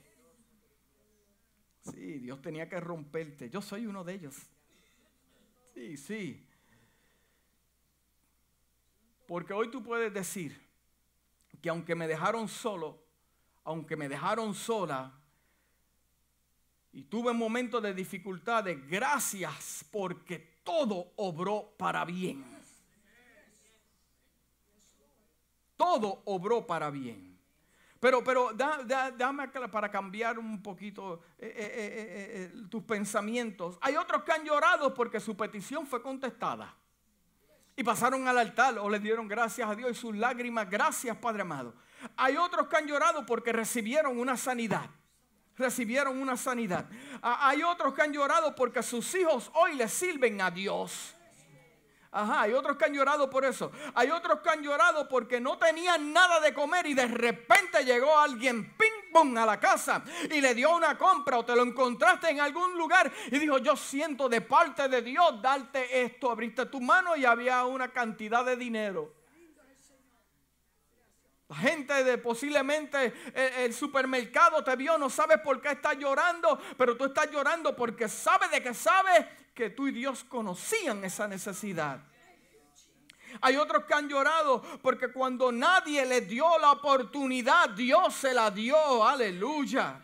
Sí, 1.83 2.18
Dios 2.18 2.42
tenía 2.42 2.68
que 2.68 2.80
romperte. 2.80 3.49
Yo 3.49 3.62
soy 3.62 3.87
uno 3.87 4.02
de 4.02 4.14
ellos. 4.14 4.35
Sí, 5.73 5.97
sí. 5.97 6.45
Porque 9.28 9.52
hoy 9.52 9.71
tú 9.71 9.85
puedes 9.85 10.12
decir 10.12 10.61
que 11.62 11.68
aunque 11.68 11.95
me 11.95 12.09
dejaron 12.09 12.49
solo, 12.49 13.04
aunque 13.62 13.95
me 13.95 14.09
dejaron 14.09 14.52
sola, 14.52 15.12
y 16.92 17.04
tuve 17.04 17.33
momentos 17.33 17.80
de 17.83 17.95
dificultades, 17.95 18.85
gracias 18.88 19.87
porque 19.92 20.55
todo 20.66 21.12
obró 21.14 21.73
para 21.78 22.04
bien. 22.04 22.44
Todo 25.76 26.23
obró 26.25 26.66
para 26.66 26.90
bien. 26.90 27.38
Pero, 28.00 28.23
pero 28.25 28.50
dame 28.52 29.49
para 29.49 29.90
cambiar 29.90 30.38
un 30.38 30.61
poquito 30.62 31.23
eh, 31.38 31.54
eh, 31.56 32.50
eh, 32.52 32.68
tus 32.68 32.82
pensamientos. 32.82 33.78
Hay 33.80 33.96
otros 33.96 34.25
que 34.25 34.32
han 34.32 34.44
llorado 34.44 34.92
porque 34.92 35.20
su 35.20 35.37
petición 35.37 35.87
fue 35.87 36.02
contestada. 36.02 36.75
Y 37.76 37.85
pasaron 37.85 38.26
al 38.26 38.38
altar 38.38 38.78
o 38.78 38.90
le 38.90 38.99
dieron 38.99 39.28
gracias 39.28 39.68
a 39.68 39.75
Dios 39.75 39.92
y 39.92 39.94
sus 39.94 40.16
lágrimas, 40.16 40.68
gracias 40.68 41.16
Padre 41.18 41.42
amado. 41.42 41.75
Hay 42.16 42.37
otros 42.37 42.66
que 42.66 42.76
han 42.76 42.87
llorado 42.87 43.25
porque 43.25 43.52
recibieron 43.52 44.18
una 44.18 44.37
sanidad. 44.37 44.90
Recibieron 45.56 46.20
una 46.20 46.36
sanidad. 46.36 46.86
Hay 47.22 47.62
otros 47.62 47.94
que 47.94 48.02
han 48.02 48.12
llorado 48.12 48.54
porque 48.54 48.82
sus 48.82 49.14
hijos 49.14 49.50
hoy 49.54 49.75
le 49.75 49.88
sirven 49.88 50.40
a 50.40 50.50
Dios. 50.50 51.16
Ajá, 52.16 52.42
hay 52.42 52.52
otros 52.54 52.78
que 52.78 52.86
han 52.86 52.94
llorado 52.94 53.28
por 53.28 53.44
eso. 53.44 53.70
Hay 53.94 54.10
otros 54.10 54.40
que 54.40 54.48
han 54.48 54.62
llorado 54.62 55.06
porque 55.06 55.38
no 55.38 55.58
tenían 55.58 56.14
nada 56.14 56.40
de 56.40 56.54
comer 56.54 56.86
y 56.86 56.94
de 56.94 57.06
repente 57.06 57.84
llegó 57.84 58.18
alguien, 58.18 58.75
ping, 58.75 59.12
pong, 59.12 59.36
a 59.36 59.44
la 59.44 59.60
casa 59.60 60.02
y 60.30 60.40
le 60.40 60.54
dio 60.54 60.75
una 60.75 60.96
compra 60.96 61.38
o 61.38 61.44
te 61.44 61.54
lo 61.54 61.62
encontraste 61.62 62.30
en 62.30 62.40
algún 62.40 62.76
lugar 62.78 63.12
y 63.30 63.38
dijo, 63.38 63.58
yo 63.58 63.76
siento 63.76 64.30
de 64.30 64.40
parte 64.40 64.88
de 64.88 65.02
Dios 65.02 65.42
darte 65.42 66.04
esto. 66.04 66.30
Abriste 66.30 66.64
tu 66.66 66.80
mano 66.80 67.16
y 67.16 67.26
había 67.26 67.64
una 67.66 67.88
cantidad 67.88 68.44
de 68.44 68.56
dinero. 68.56 69.15
La 71.48 71.56
gente 71.56 72.02
de 72.02 72.18
posiblemente 72.18 73.14
el, 73.64 73.72
supermercado 73.72 74.64
te 74.64 74.74
vio, 74.74 74.98
no 74.98 75.08
sabes 75.08 75.38
por 75.38 75.60
qué 75.60 75.72
estás 75.72 75.96
llorando, 75.96 76.60
pero 76.76 76.96
tú 76.96 77.04
estás 77.04 77.30
llorando 77.30 77.76
porque 77.76 78.08
sabes 78.08 78.50
de 78.50 78.60
que 78.60 78.74
sabes 78.74 79.26
que 79.54 79.70
tú 79.70 79.86
y 79.86 79.92
Dios 79.92 80.24
conocían 80.24 81.04
esa 81.04 81.28
necesidad. 81.28 82.00
Hay 83.40 83.56
otros 83.56 83.84
que 83.84 83.94
han 83.94 84.08
llorado 84.08 84.60
porque 84.82 85.12
cuando 85.12 85.52
nadie 85.52 86.04
les 86.04 86.28
dio 86.28 86.58
la 86.58 86.72
oportunidad, 86.72 87.70
Dios 87.70 88.14
se 88.14 88.34
la 88.34 88.50
dio. 88.50 89.04
Aleluya. 89.04 90.00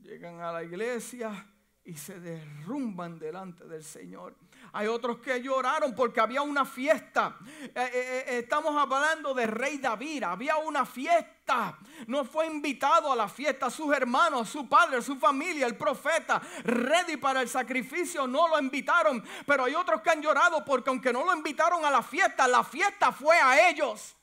Llegan 0.00 0.40
a 0.40 0.52
la 0.52 0.62
iglesia 0.62 1.46
y 1.84 1.94
se 1.94 2.20
derrumban 2.20 3.18
delante 3.18 3.64
del 3.64 3.82
Señor. 3.82 4.36
Hay 4.72 4.86
otros 4.86 5.18
que 5.18 5.40
lloraron 5.40 5.94
porque 5.94 6.20
había 6.20 6.42
una 6.42 6.64
fiesta. 6.64 7.36
Eh, 7.62 7.70
eh, 7.74 7.90
eh, 7.94 8.38
estamos 8.38 8.76
hablando 8.76 9.34
de 9.34 9.46
rey 9.46 9.78
David. 9.78 10.24
Había 10.24 10.56
una 10.56 10.84
fiesta. 10.84 11.78
No 12.06 12.24
fue 12.24 12.46
invitado 12.46 13.12
a 13.12 13.16
la 13.16 13.28
fiesta. 13.28 13.70
Sus 13.70 13.94
hermanos, 13.94 14.48
su 14.48 14.68
padre, 14.68 15.00
su 15.02 15.16
familia, 15.16 15.66
el 15.66 15.76
profeta, 15.76 16.40
ready 16.64 17.16
para 17.16 17.40
el 17.42 17.48
sacrificio, 17.48 18.26
no 18.26 18.48
lo 18.48 18.58
invitaron. 18.58 19.24
Pero 19.46 19.64
hay 19.64 19.74
otros 19.74 20.02
que 20.02 20.10
han 20.10 20.22
llorado 20.22 20.64
porque 20.64 20.90
aunque 20.90 21.12
no 21.12 21.24
lo 21.24 21.34
invitaron 21.34 21.84
a 21.84 21.90
la 21.90 22.02
fiesta, 22.02 22.46
la 22.46 22.64
fiesta 22.64 23.12
fue 23.12 23.36
a 23.38 23.68
ellos. 23.70 24.14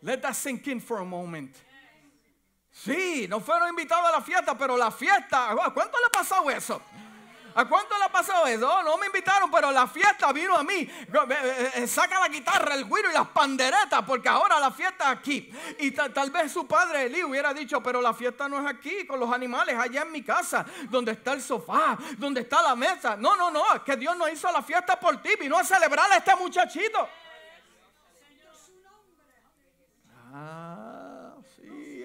Let 0.00 0.22
that 0.22 0.34
sink 0.34 0.66
in 0.68 0.80
for 0.80 1.00
a 1.00 1.04
moment. 1.04 1.54
Sí, 2.84 3.26
no 3.28 3.40
fueron 3.40 3.70
invitados 3.70 4.08
a 4.08 4.12
la 4.12 4.20
fiesta, 4.20 4.56
pero 4.56 4.76
la 4.76 4.90
fiesta, 4.90 5.50
¿a 5.50 5.70
cuánto 5.70 5.98
le 5.98 6.06
ha 6.06 6.10
pasado 6.10 6.48
eso? 6.48 6.80
¿A 7.54 7.64
cuánto 7.64 7.98
le 7.98 8.04
ha 8.04 8.08
pasado 8.08 8.46
eso? 8.46 8.82
No, 8.84 8.96
me 8.98 9.06
invitaron, 9.06 9.50
pero 9.50 9.72
la 9.72 9.88
fiesta 9.88 10.32
vino 10.32 10.56
a 10.56 10.62
mí. 10.62 10.76
Eh, 10.76 11.72
eh, 11.74 11.86
saca 11.88 12.20
la 12.20 12.28
guitarra, 12.28 12.74
el 12.74 12.84
güiro 12.84 13.10
y 13.10 13.14
las 13.14 13.26
panderetas, 13.28 14.04
porque 14.06 14.28
ahora 14.28 14.60
la 14.60 14.70
fiesta 14.70 15.10
es 15.10 15.18
aquí. 15.18 15.52
Y 15.80 15.90
tal 15.90 16.30
vez 16.30 16.52
su 16.52 16.68
padre 16.68 17.06
Eli 17.06 17.24
hubiera 17.24 17.52
dicho, 17.52 17.82
pero 17.82 18.00
la 18.00 18.14
fiesta 18.14 18.48
no 18.48 18.60
es 18.60 18.66
aquí, 18.66 19.04
con 19.08 19.18
los 19.18 19.32
animales, 19.32 19.76
allá 19.76 20.02
en 20.02 20.12
mi 20.12 20.22
casa, 20.22 20.64
donde 20.88 21.12
está 21.12 21.32
el 21.32 21.42
sofá, 21.42 21.98
donde 22.16 22.42
está 22.42 22.62
la 22.62 22.76
mesa. 22.76 23.16
No, 23.16 23.34
no, 23.34 23.50
no, 23.50 23.74
es 23.74 23.82
que 23.82 23.96
Dios 23.96 24.16
no 24.16 24.28
hizo 24.28 24.52
la 24.52 24.62
fiesta 24.62 25.00
por 25.00 25.20
ti, 25.20 25.30
vino 25.40 25.58
a 25.58 25.64
celebrar 25.64 26.12
a 26.12 26.18
este 26.18 26.36
muchachito. 26.36 27.08
Ah 30.32 30.87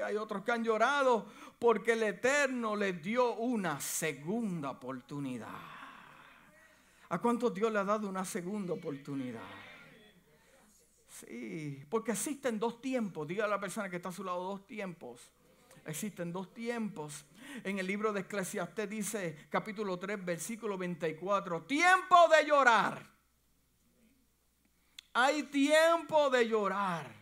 hay 0.04 0.18
otros 0.18 0.44
que 0.44 0.52
han 0.52 0.64
llorado 0.64 1.26
porque 1.60 1.94
el 1.94 2.04
Eterno 2.04 2.76
les 2.76 3.02
dio 3.02 3.36
una 3.36 3.80
segunda 3.80 4.72
oportunidad. 4.72 5.74
¿A 7.10 7.20
cuántos 7.20 7.54
Dios 7.54 7.72
le 7.72 7.80
ha 7.80 7.84
dado 7.84 8.10
una 8.10 8.26
segunda 8.26 8.74
oportunidad? 8.74 9.42
Sí, 11.08 11.86
porque 11.90 12.12
existen 12.12 12.60
dos 12.60 12.82
tiempos. 12.82 13.28
Diga 13.28 13.46
a 13.46 13.48
la 13.48 13.60
persona 13.60 13.90
que 13.90 13.98
está 13.98 14.10
a 14.10 14.14
su 14.14 14.24
lado 14.24 14.44
dos 14.44 14.66
tiempos. 14.66 15.22
Existen 15.86 16.32
dos 16.32 16.54
tiempos. 16.54 17.26
En 17.64 17.78
el 17.78 17.86
libro 17.86 18.14
de 18.14 18.22
Eclesiastés 18.22 18.90
dice, 18.90 19.48
capítulo 19.50 20.00
3, 20.00 20.24
versículo 20.26 20.78
24, 20.78 21.64
tiempo 21.64 22.28
de 22.30 22.48
llorar. 22.48 23.14
Hay 25.14 25.44
tiempo 25.44 26.30
de 26.30 26.48
llorar 26.48 27.14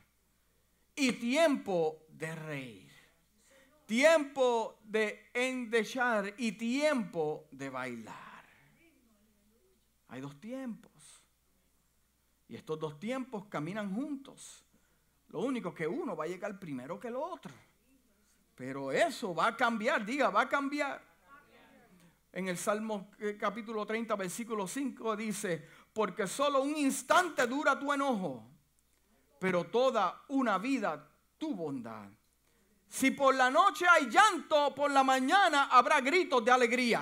y 0.96 1.12
tiempo 1.14 2.01
de 2.22 2.36
reír. 2.36 2.92
Tiempo 3.88 4.80
de 4.84 5.32
endechar 5.34 6.34
y 6.38 6.54
tiempo 6.54 7.48
de 7.52 7.70
bailar. 7.70 8.46
Hay 10.08 10.22
dos 10.22 10.40
tiempos. 10.40 10.92
Y 12.48 12.56
estos 12.56 12.80
dos 12.80 13.00
tiempos 13.00 13.48
caminan 13.48 13.94
juntos. 13.94 14.64
Lo 15.30 15.40
único 15.40 15.74
que 15.74 15.88
uno 15.88 16.16
va 16.16 16.26
a 16.26 16.28
llegar 16.28 16.60
primero 16.60 17.00
que 17.00 17.08
el 17.08 17.16
otro. 17.16 17.54
Pero 18.56 18.92
eso 18.92 19.34
va 19.34 19.48
a 19.48 19.58
cambiar, 19.58 20.06
diga, 20.06 20.30
va 20.30 20.42
a 20.42 20.50
cambiar. 20.50 21.02
En 22.34 22.48
el 22.48 22.58
Salmo 22.58 23.10
eh, 23.20 23.36
capítulo 23.38 23.86
30, 23.86 24.16
versículo 24.16 24.68
5 24.68 25.16
dice, 25.18 25.68
porque 25.92 26.28
solo 26.28 26.62
un 26.62 26.78
instante 26.78 27.46
dura 27.48 27.78
tu 27.78 27.92
enojo, 27.92 28.48
pero 29.40 29.66
toda 29.66 30.24
una 30.30 30.58
vida 30.58 31.11
tu 31.42 31.56
bondad. 31.56 32.08
Si 32.88 33.10
por 33.10 33.34
la 33.34 33.50
noche 33.50 33.84
hay 33.90 34.08
llanto, 34.08 34.76
por 34.76 34.92
la 34.92 35.04
mañana 35.04 35.70
habrá 35.72 36.00
gritos 36.00 36.46
de 36.46 36.52
alegría. 36.52 37.02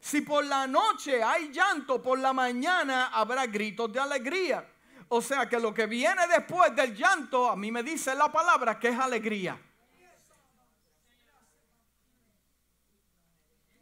Si 0.00 0.22
por 0.22 0.46
la 0.46 0.66
noche 0.66 1.22
hay 1.22 1.52
llanto, 1.52 2.02
por 2.02 2.18
la 2.18 2.32
mañana 2.32 3.08
habrá 3.08 3.46
gritos 3.46 3.92
de 3.92 4.00
alegría. 4.00 4.66
O 5.08 5.20
sea 5.20 5.46
que 5.46 5.60
lo 5.60 5.74
que 5.74 5.86
viene 5.86 6.26
después 6.26 6.74
del 6.74 6.96
llanto, 6.96 7.50
a 7.50 7.54
mí 7.54 7.70
me 7.70 7.82
dice 7.82 8.14
la 8.14 8.32
palabra 8.32 8.78
que 8.78 8.88
es 8.88 8.98
alegría. 8.98 9.60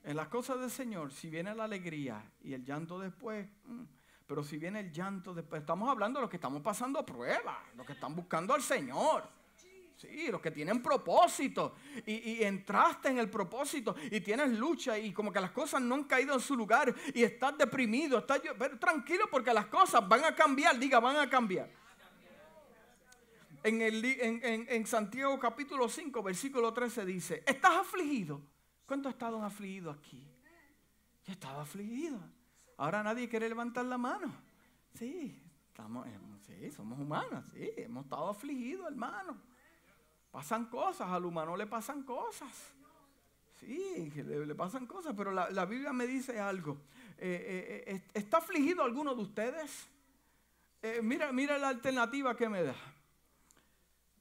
En 0.02 0.16
las 0.16 0.26
cosas 0.26 0.58
del 0.58 0.72
Señor, 0.72 1.12
si 1.12 1.30
viene 1.30 1.54
la 1.54 1.64
alegría 1.64 2.20
y 2.42 2.52
el 2.52 2.64
llanto 2.64 2.98
después, 2.98 3.46
mm, 3.64 3.82
pero 4.26 4.42
si 4.42 4.56
viene 4.56 4.80
el 4.80 4.92
llanto 4.92 5.34
después, 5.34 5.60
estamos 5.60 5.88
hablando 5.88 6.18
de 6.18 6.22
los 6.22 6.30
que 6.30 6.36
estamos 6.36 6.62
pasando 6.62 7.04
pruebas, 7.04 7.56
los 7.76 7.86
que 7.86 7.92
están 7.92 8.14
buscando 8.16 8.54
al 8.54 8.62
Señor. 8.62 9.28
Sí, 9.96 10.28
los 10.28 10.40
que 10.40 10.50
tienen 10.50 10.82
propósito 10.82 11.76
y, 12.04 12.42
entraste 12.42 13.10
en 13.10 13.18
el 13.18 13.30
propósito 13.30 13.94
y 14.10 14.20
tienes 14.20 14.50
lucha 14.50 14.98
y 14.98 15.12
como 15.12 15.32
que 15.32 15.40
las 15.40 15.52
cosas 15.52 15.80
no 15.80 15.94
han 15.94 16.04
caído 16.04 16.34
en 16.34 16.40
su 16.40 16.56
lugar 16.56 16.92
y 17.14 17.22
estás 17.22 17.56
deprimido, 17.56 18.18
estás 18.18 18.40
tranquilo 18.80 19.26
porque 19.30 19.54
las 19.54 19.66
cosas 19.66 20.06
van 20.08 20.24
a 20.24 20.34
cambiar, 20.34 20.78
diga, 20.78 20.98
van 20.98 21.16
a 21.16 21.30
cambiar. 21.30 21.70
En, 23.62 24.86
Santiago 24.86 25.38
capítulo 25.38 25.88
5, 25.88 26.22
versículo 26.22 26.74
13 26.74 27.04
dice, 27.06 27.42
¿estás 27.46 27.76
afligido? 27.76 28.42
¿Cuántos 28.84 29.12
estado 29.12 29.42
afligidos 29.42 29.96
aquí? 29.96 30.26
Yo 31.24 31.32
estaba 31.32 31.62
afligido. 31.62 32.20
Ahora 32.84 33.02
nadie 33.02 33.30
quiere 33.30 33.48
levantar 33.48 33.86
la 33.86 33.96
mano. 33.96 34.30
Sí, 34.92 35.42
estamos, 35.68 36.06
eh, 36.06 36.18
sí, 36.46 36.70
somos 36.70 36.98
humanos, 36.98 37.42
sí, 37.54 37.70
hemos 37.78 38.04
estado 38.04 38.28
afligidos, 38.28 38.88
hermano. 38.88 39.38
Pasan 40.30 40.66
cosas, 40.66 41.08
al 41.08 41.24
humano 41.24 41.56
le 41.56 41.66
pasan 41.66 42.02
cosas. 42.02 42.74
Sí, 43.58 44.12
le, 44.14 44.54
pasan 44.54 44.86
cosas, 44.86 45.14
pero 45.16 45.32
la, 45.32 45.64
Biblia 45.64 45.94
me 45.94 46.06
dice 46.06 46.38
algo. 46.38 46.76
Eh, 47.16 47.84
eh, 47.86 48.02
¿Está 48.12 48.36
afligido 48.36 48.82
alguno 48.82 49.14
de 49.14 49.22
ustedes? 49.22 49.88
mira, 51.02 51.32
mira 51.32 51.56
la 51.56 51.68
alternativa 51.68 52.36
que 52.36 52.50
me 52.50 52.64
da. 52.64 52.76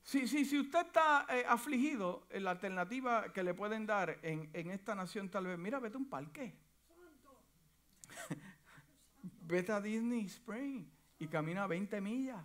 Si, 0.03 0.25
si 0.25 0.57
usted 0.57 0.85
está 0.85 1.25
eh, 1.27 1.43
afligido, 1.45 2.27
la 2.31 2.51
alternativa 2.51 3.33
que 3.33 3.43
le 3.43 3.53
pueden 3.53 3.85
dar 3.85 4.19
en, 4.21 4.71
esta 4.71 4.95
nación 4.95 5.27
tal 5.27 5.47
vez, 5.47 5.59
mira, 5.59 5.79
vete 5.79 5.97
a 5.97 5.99
un 5.99 6.09
parque. 6.09 6.62
Vete 9.53 9.71
a 9.71 9.79
Disney 9.79 10.25
Spring 10.25 10.83
y 11.19 11.27
camina 11.27 11.67
20 11.67 12.01
millas. 12.01 12.43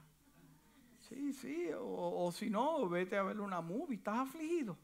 Sí, 1.09 1.33
sí, 1.33 1.71
o, 1.75 2.31
si 2.33 2.51
no, 2.51 2.87
vete 2.87 3.17
a 3.17 3.23
ver 3.23 3.41
una 3.41 3.63
movie, 3.63 3.97
estás 3.97 4.29
afligido, 4.29 4.77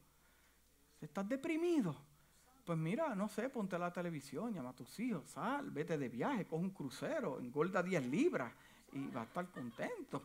estás 0.99 1.29
deprimido. 1.29 1.95
Pues 2.65 2.79
mira, 2.79 3.13
no 3.13 3.27
sé, 3.27 3.47
ponte 3.49 3.77
la 3.77 3.93
televisión, 3.93 4.51
llama 4.51 4.71
a 4.71 4.73
tus 4.73 4.99
hijos, 4.99 5.29
sal, 5.29 5.69
vete 5.69 5.99
de 5.99 6.09
viaje, 6.09 6.47
coge 6.47 6.63
un 6.63 6.71
crucero, 6.71 7.39
engorda 7.39 7.83
10 7.83 8.07
libras 8.07 8.51
y 8.93 9.05
va 9.09 9.21
a 9.21 9.25
estar 9.25 9.47
contento. 9.51 10.23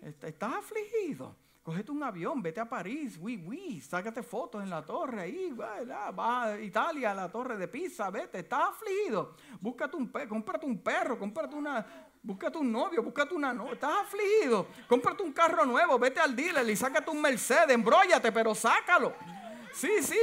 Estás 0.00 0.54
afligido. 0.54 1.34
Cogete 1.70 1.92
un 1.92 2.02
avión, 2.02 2.42
vete 2.42 2.58
a 2.58 2.68
París, 2.68 3.16
oui, 3.20 3.80
sácate 3.80 4.24
fotos 4.24 4.60
en 4.60 4.70
la 4.70 4.84
torre 4.84 5.20
ahí, 5.20 5.52
va, 5.52 6.48
a 6.48 6.58
Italia, 6.58 7.12
a 7.12 7.14
la 7.14 7.30
torre 7.30 7.56
de 7.56 7.68
Pisa, 7.68 8.10
vete, 8.10 8.40
estás 8.40 8.70
afligido. 8.70 9.36
Búscate 9.60 9.96
un 9.96 10.10
perro, 10.10 10.28
cómprate 10.30 10.66
un 10.66 10.82
perro, 10.82 11.16
cómprate 11.16 11.54
una, 11.54 11.86
búscate 12.24 12.58
un 12.58 12.72
novio, 12.72 13.04
búscate 13.04 13.34
una 13.34 13.52
novia, 13.52 13.74
estás 13.74 14.00
afligido. 14.00 14.66
Cómprate 14.88 15.22
un 15.22 15.32
carro 15.32 15.64
nuevo, 15.64 15.96
vete 15.96 16.18
al 16.18 16.34
dealer 16.34 16.68
y 16.68 16.74
sácate 16.74 17.08
un 17.08 17.22
Mercedes, 17.22 17.70
embróllate, 17.70 18.32
pero 18.32 18.52
sácalo. 18.52 19.14
Sí, 19.72 20.02
sí, 20.02 20.18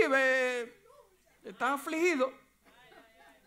estás 1.46 1.80
afligido. 1.80 2.30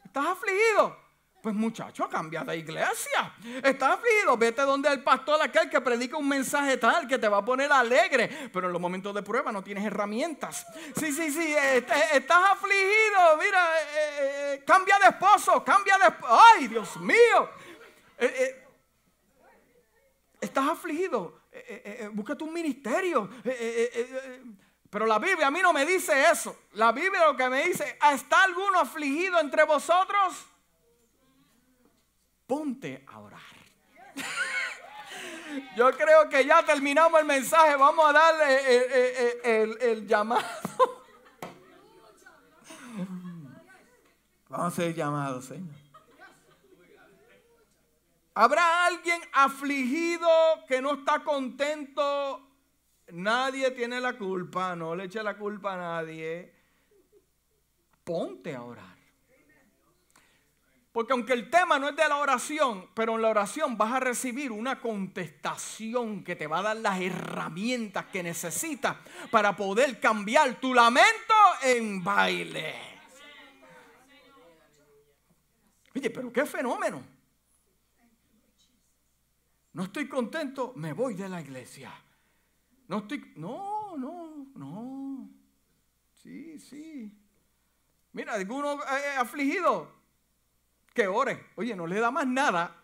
Estás 0.07 0.27
afligido. 0.27 0.97
Pues 1.43 1.55
muchacho, 1.55 2.07
cambia 2.09 2.45
de 2.45 2.59
iglesia. 2.59 3.33
Estás 3.63 3.93
afligido, 3.93 4.37
vete 4.37 4.61
donde 4.63 4.91
el 4.91 5.03
pastor 5.03 5.41
aquel 5.41 5.71
que 5.71 5.81
predica 5.81 6.19
un 6.19 6.29
mensaje 6.29 6.77
tal 6.77 7.09
que 7.09 7.19
te 7.19 7.29
va 7.29 7.39
a 7.39 7.45
poner 7.45 7.73
alegre, 7.73 8.51
pero 8.53 8.67
en 8.67 8.73
los 8.75 8.83
momentos 8.83 9.15
de 9.15 9.23
prueba 9.23 9.51
no 9.51 9.63
tienes 9.63 9.85
herramientas. 9.85 10.67
Sí, 10.97 11.11
sí, 11.13 11.31
sí, 11.31 11.55
este, 11.55 11.95
estás 12.13 12.51
afligido, 12.51 13.39
mira, 13.39 13.81
eh, 13.81 13.87
eh, 13.95 14.55
eh, 14.55 14.65
cambia 14.67 14.99
de 14.99 15.09
esposo, 15.09 15.65
cambia 15.65 15.97
de... 15.97 16.15
¡Ay, 16.29 16.69
Dios 16.69 16.97
mío! 16.99 17.49
estás 20.39 20.69
afligido, 20.69 21.41
búscate 22.13 22.45
un 22.45 22.53
ministerio. 22.53 23.31
pero 24.91 25.07
la 25.07 25.19
Biblia 25.19 25.47
a 25.47 25.51
mí 25.51 25.61
no 25.63 25.73
me 25.73 25.87
dice 25.87 26.31
eso. 26.31 26.65
La 26.73 26.93
Biblia 26.93 27.25
lo 27.25 27.35
que 27.35 27.49
me 27.49 27.67
dice, 27.67 27.99
¿está 28.13 28.43
alguno 28.43 28.81
afligido 28.81 29.41
entre 29.41 29.65
vosotros? 29.65 30.51
Ponte 32.51 33.05
a 33.07 33.21
orar. 33.21 33.41
Yo 35.77 35.93
creo 35.97 36.29
que 36.29 36.45
ya 36.45 36.65
terminamos 36.65 37.21
el 37.21 37.27
mensaje. 37.27 37.77
Vamos 37.77 38.05
a 38.05 38.13
darle 38.13 38.55
eh, 38.55 38.87
eh, 38.91 39.41
eh, 39.45 39.77
el, 39.83 40.05
llamado. 40.09 40.43
Vamos 44.49 44.65
a 44.65 44.67
hacer 44.67 44.93
llamado, 44.97 45.41
Señor. 45.41 45.77
¿Habrá 48.35 48.87
alguien 48.87 49.21
afligido 49.33 50.29
que 50.67 50.83
no 50.83 50.95
está 50.95 51.23
contento? 51.23 52.49
Nadie 53.13 53.71
tiene 53.71 54.01
la 54.01 54.19
culpa, 54.19 54.75
no 54.75 54.97
le 54.97 55.05
eche 55.05 55.23
la 55.23 55.39
culpa 55.39 55.75
a 55.75 55.77
nadie. 55.77 56.53
Ponte 58.03 58.57
a 58.57 58.65
orar. 58.65 58.90
Porque 60.93 61.13
aunque 61.13 61.35
el 61.35 61.49
tema 61.51 61.79
no 61.79 61.89
es 61.89 61.97
de 61.97 62.09
la 62.09 62.17
oración, 62.17 62.89
pero 62.95 63.15
en 63.15 63.23
la 63.23 63.29
oración 63.29 63.79
vas 63.79 63.93
a 63.93 64.01
recibir 64.01 64.51
una 64.51 64.81
contestación 64.81 66.25
que 66.25 66.35
te 66.35 66.49
va 66.49 66.59
a 66.59 66.63
dar 66.63 66.77
las 66.79 67.01
herramientas 67.01 68.07
que 68.07 68.25
necesitas 68.25 68.97
para 69.31 69.55
poder 69.55 70.01
cambiar 70.01 70.59
tu 70.61 70.75
lamento 70.75 71.35
en 71.63 72.03
baile. 72.03 72.75
Oye, 75.95 76.11
pero 76.11 76.33
qué 76.33 76.45
fenómeno. 76.45 77.03
No 79.73 79.85
estoy 79.85 80.09
contento, 80.09 80.73
me 80.75 80.93
voy 80.93 81.15
de 81.15 81.29
la 81.29 81.41
iglesia. 81.41 81.93
No 82.89 82.99
estoy, 82.99 83.33
no, 83.37 83.97
no, 83.97 84.47
no. 84.57 85.31
Sí, 86.15 86.59
sí. 86.59 87.17
Mira, 88.13 88.35
algunos 88.35 88.81
eh, 88.81 89.17
afligidos 89.17 90.00
que 90.95 91.07
ore. 91.07 91.51
Oye, 91.57 91.75
no 91.77 91.87
le 91.87 92.01
da 92.01 92.11
más 92.11 92.27
nada. 92.27 92.77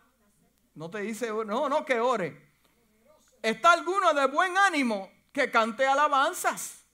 No 0.75 0.91
te 0.91 1.01
dice, 1.01 1.29
no, 1.29 1.69
no, 1.69 1.85
que 1.85 2.01
ore. 2.01 2.47
¿Está 3.43 3.73
alguno 3.73 4.13
de 4.15 4.27
buen 4.27 4.57
ánimo 4.57 5.11
que 5.33 5.51
cante 5.51 5.87
alabanzas? 5.87 6.86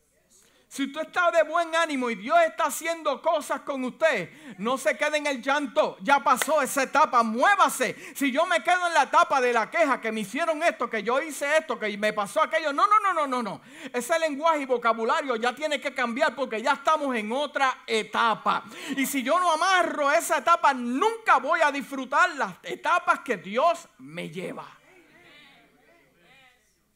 Si 0.72 0.85
usted 0.85 1.02
está 1.02 1.30
de 1.30 1.42
buen 1.42 1.76
ánimo 1.76 2.08
y 2.08 2.14
Dios 2.14 2.38
está 2.46 2.64
haciendo 2.64 3.20
cosas 3.20 3.61
con 3.61 3.85
usted, 3.85 4.30
no 4.56 4.78
se 4.78 4.96
quede 4.96 5.18
en 5.18 5.26
el 5.26 5.42
llanto. 5.42 5.98
Ya 6.00 6.24
pasó 6.24 6.62
esa 6.62 6.85
etapa, 6.85 7.22
muévase. 7.22 7.94
Si 8.14 8.32
yo 8.32 8.46
me 8.46 8.64
quedo 8.64 8.87
en 8.87 8.94
la 8.94 9.02
etapa 9.02 9.38
de 9.42 9.52
la 9.52 9.70
queja, 9.70 10.00
que 10.00 10.11
me 10.11 10.20
hicieron 10.20 10.62
esto, 10.62 10.88
que 10.88 11.02
yo 11.02 11.20
hice 11.20 11.58
esto, 11.58 11.78
que 11.78 11.94
me 11.98 12.14
pasó 12.14 12.40
aquello. 12.40 12.72
No, 12.72 12.87
no, 12.87 12.98
no, 13.00 13.12
no, 13.12 13.26
no, 13.26 13.42
no. 13.42 13.61
Ese 13.92 14.18
lenguaje 14.18 14.61
y 14.61 14.64
vocabulario 14.64 15.37
ya 15.37 15.54
tiene 15.54 15.78
que 15.78 15.92
cambiar 15.92 16.35
porque 16.35 16.62
ya 16.62 16.72
estamos 16.72 17.14
en 17.14 17.30
otra 17.32 17.82
etapa. 17.87 18.64
Y 18.96 19.04
si 19.04 19.22
yo 19.22 19.38
no 19.38 19.52
amarro 19.52 20.11
esa 20.11 20.38
etapa, 20.38 20.72
nunca 20.72 21.37
voy 21.37 21.61
a 21.61 21.70
disfrutar 21.70 22.35
las 22.37 22.54
etapas 22.62 23.20
que 23.20 23.37
Dios 23.37 23.90
me 23.98 24.30
lleva. 24.30 24.66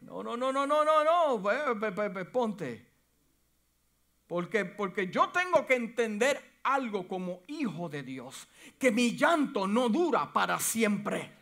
No, 0.01 0.23
no, 0.23 0.35
no, 0.35 0.51
no, 0.51 0.67
no, 0.67 0.83
no, 0.83 1.05
no. 1.05 2.33
Ponte. 2.33 2.86
Porque, 4.27 4.65
porque 4.65 5.09
yo 5.09 5.29
tengo 5.29 5.67
que 5.67 5.75
entender 5.75 6.59
algo 6.63 7.07
como 7.07 7.43
hijo 7.47 7.89
de 7.89 8.03
Dios, 8.03 8.49
que 8.79 8.91
mi 8.91 9.17
llanto 9.17 9.67
no 9.69 9.89
dura 9.89 10.33
para 10.33 10.59
siempre. 10.59 11.33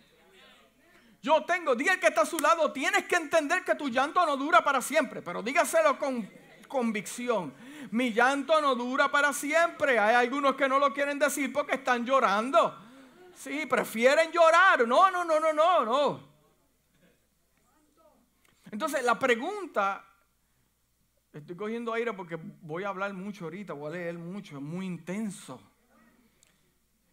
Yo 1.22 1.42
tengo, 1.44 1.74
diga 1.74 1.98
que 1.98 2.08
está 2.08 2.22
a 2.22 2.26
su 2.26 2.38
lado, 2.38 2.70
tienes 2.70 3.04
que 3.04 3.16
entender 3.16 3.64
que 3.64 3.74
tu 3.74 3.88
llanto 3.88 4.24
no 4.26 4.36
dura 4.36 4.62
para 4.62 4.82
siempre, 4.82 5.22
pero 5.22 5.42
dígaselo 5.42 5.98
con 5.98 6.28
convicción. 6.68 7.54
Mi 7.90 8.12
llanto 8.12 8.60
no 8.60 8.74
dura 8.74 9.10
para 9.10 9.32
siempre. 9.32 9.98
Hay 9.98 10.14
algunos 10.14 10.54
que 10.54 10.68
no 10.68 10.78
lo 10.78 10.92
quieren 10.92 11.18
decir 11.18 11.52
porque 11.52 11.76
están 11.76 12.04
llorando. 12.04 12.78
Sí, 13.34 13.64
prefieren 13.66 14.30
llorar. 14.32 14.86
No, 14.86 15.10
no, 15.10 15.24
no, 15.24 15.40
no, 15.40 15.52
no, 15.52 15.84
no. 15.84 16.28
Entonces 18.70 19.02
la 19.04 19.18
pregunta 19.18 20.04
Estoy 21.34 21.56
cogiendo 21.56 21.92
aire 21.92 22.12
porque 22.12 22.36
voy 22.36 22.84
a 22.84 22.90
hablar 22.90 23.12
mucho 23.12 23.46
ahorita, 23.46 23.72
voy 23.72 23.88
a 23.88 23.96
leer 23.96 24.16
mucho, 24.16 24.56
es 24.56 24.62
muy 24.62 24.86
intenso. 24.86 25.60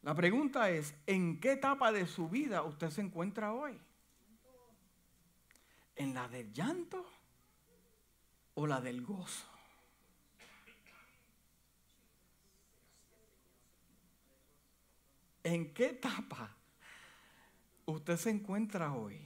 La 0.03 0.13
pregunta 0.13 0.69
es, 0.69 0.93
¿en 1.07 1.39
qué 1.39 1.53
etapa 1.53 1.91
de 1.91 2.05
su 2.05 2.29
vida 2.29 2.62
usted 2.62 2.91
se 2.91 3.01
encuentra 3.01 3.51
hoy? 3.51 3.79
¿En 5.95 6.13
la 6.13 6.27
del 6.27 6.53
llanto 6.53 7.03
o 8.53 8.67
la 8.67 8.79
del 8.79 9.01
gozo? 9.03 9.47
¿En 15.43 15.73
qué 15.73 15.88
etapa 15.88 16.55
usted 17.88 18.17
se 18.17 18.29
encuentra 18.29 18.93
hoy? 18.93 19.19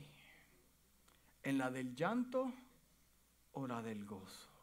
¿En 1.44 1.58
la 1.58 1.70
del 1.70 1.94
llanto 1.98 2.54
o 3.52 3.68
la 3.68 3.82
del 3.82 4.06
gozo? 4.06 4.55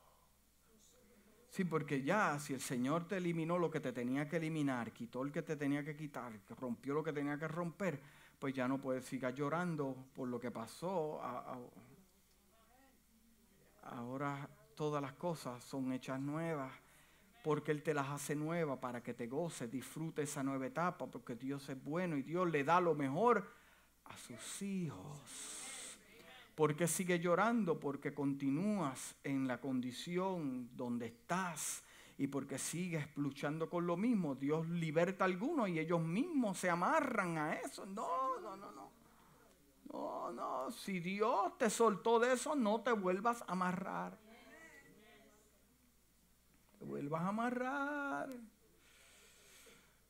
Sí, 1.52 1.66
porque 1.66 2.02
ya 2.02 2.38
si 2.38 2.54
el 2.54 2.62
Señor 2.62 3.06
te 3.06 3.18
eliminó 3.18 3.58
lo 3.58 3.70
que 3.70 3.78
te 3.78 3.92
tenía 3.92 4.26
que 4.26 4.38
eliminar, 4.38 4.90
quitó 4.90 5.22
el 5.22 5.30
que 5.30 5.42
te 5.42 5.54
tenía 5.54 5.84
que 5.84 5.94
quitar, 5.94 6.32
rompió 6.58 6.94
lo 6.94 7.04
que 7.04 7.12
tenía 7.12 7.36
que 7.36 7.46
romper, 7.46 8.00
pues 8.38 8.54
ya 8.54 8.66
no 8.66 8.80
puedes 8.80 9.04
seguir 9.04 9.28
llorando 9.34 9.94
por 10.14 10.28
lo 10.28 10.40
que 10.40 10.50
pasó. 10.50 11.20
Ahora 13.82 14.48
todas 14.74 15.02
las 15.02 15.12
cosas 15.12 15.62
son 15.62 15.92
hechas 15.92 16.18
nuevas 16.18 16.72
porque 17.44 17.70
Él 17.70 17.82
te 17.82 17.92
las 17.92 18.08
hace 18.08 18.34
nuevas 18.34 18.78
para 18.78 19.02
que 19.02 19.12
te 19.12 19.26
goces, 19.26 19.70
disfrute 19.70 20.22
esa 20.22 20.42
nueva 20.42 20.68
etapa, 20.68 21.06
porque 21.06 21.34
Dios 21.34 21.68
es 21.68 21.84
bueno 21.84 22.16
y 22.16 22.22
Dios 22.22 22.50
le 22.50 22.64
da 22.64 22.80
lo 22.80 22.94
mejor 22.94 23.46
a 24.06 24.16
sus 24.16 24.62
hijos. 24.62 25.61
¿Por 26.54 26.76
qué 26.76 26.86
sigue 26.86 27.18
llorando? 27.18 27.80
Porque 27.80 28.12
continúas 28.12 29.14
en 29.24 29.48
la 29.48 29.60
condición 29.60 30.68
donde 30.76 31.06
estás 31.06 31.82
y 32.18 32.26
porque 32.26 32.58
sigues 32.58 33.06
luchando 33.16 33.70
con 33.70 33.86
lo 33.86 33.96
mismo. 33.96 34.34
Dios 34.34 34.68
liberta 34.68 35.24
a 35.24 35.26
algunos 35.26 35.68
y 35.70 35.78
ellos 35.78 36.02
mismos 36.02 36.58
se 36.58 36.68
amarran 36.68 37.38
a 37.38 37.54
eso. 37.54 37.86
No, 37.86 38.38
no, 38.40 38.56
no, 38.56 38.70
no. 38.72 38.90
No, 39.92 40.32
no. 40.32 40.70
Si 40.70 41.00
Dios 41.00 41.56
te 41.58 41.70
soltó 41.70 42.18
de 42.18 42.34
eso, 42.34 42.54
no 42.54 42.80
te 42.80 42.92
vuelvas 42.92 43.42
a 43.42 43.52
amarrar. 43.52 44.18
Te 46.78 46.84
vuelvas 46.84 47.22
a 47.22 47.28
amarrar. 47.28 48.30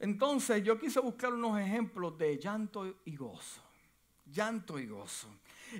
Entonces 0.00 0.64
yo 0.64 0.78
quise 0.78 0.98
buscar 0.98 1.32
unos 1.32 1.60
ejemplos 1.60 2.18
de 2.18 2.36
llanto 2.36 2.96
y 3.04 3.16
gozo. 3.16 3.62
Llanto 4.26 4.78
y 4.78 4.86
gozo. 4.86 5.28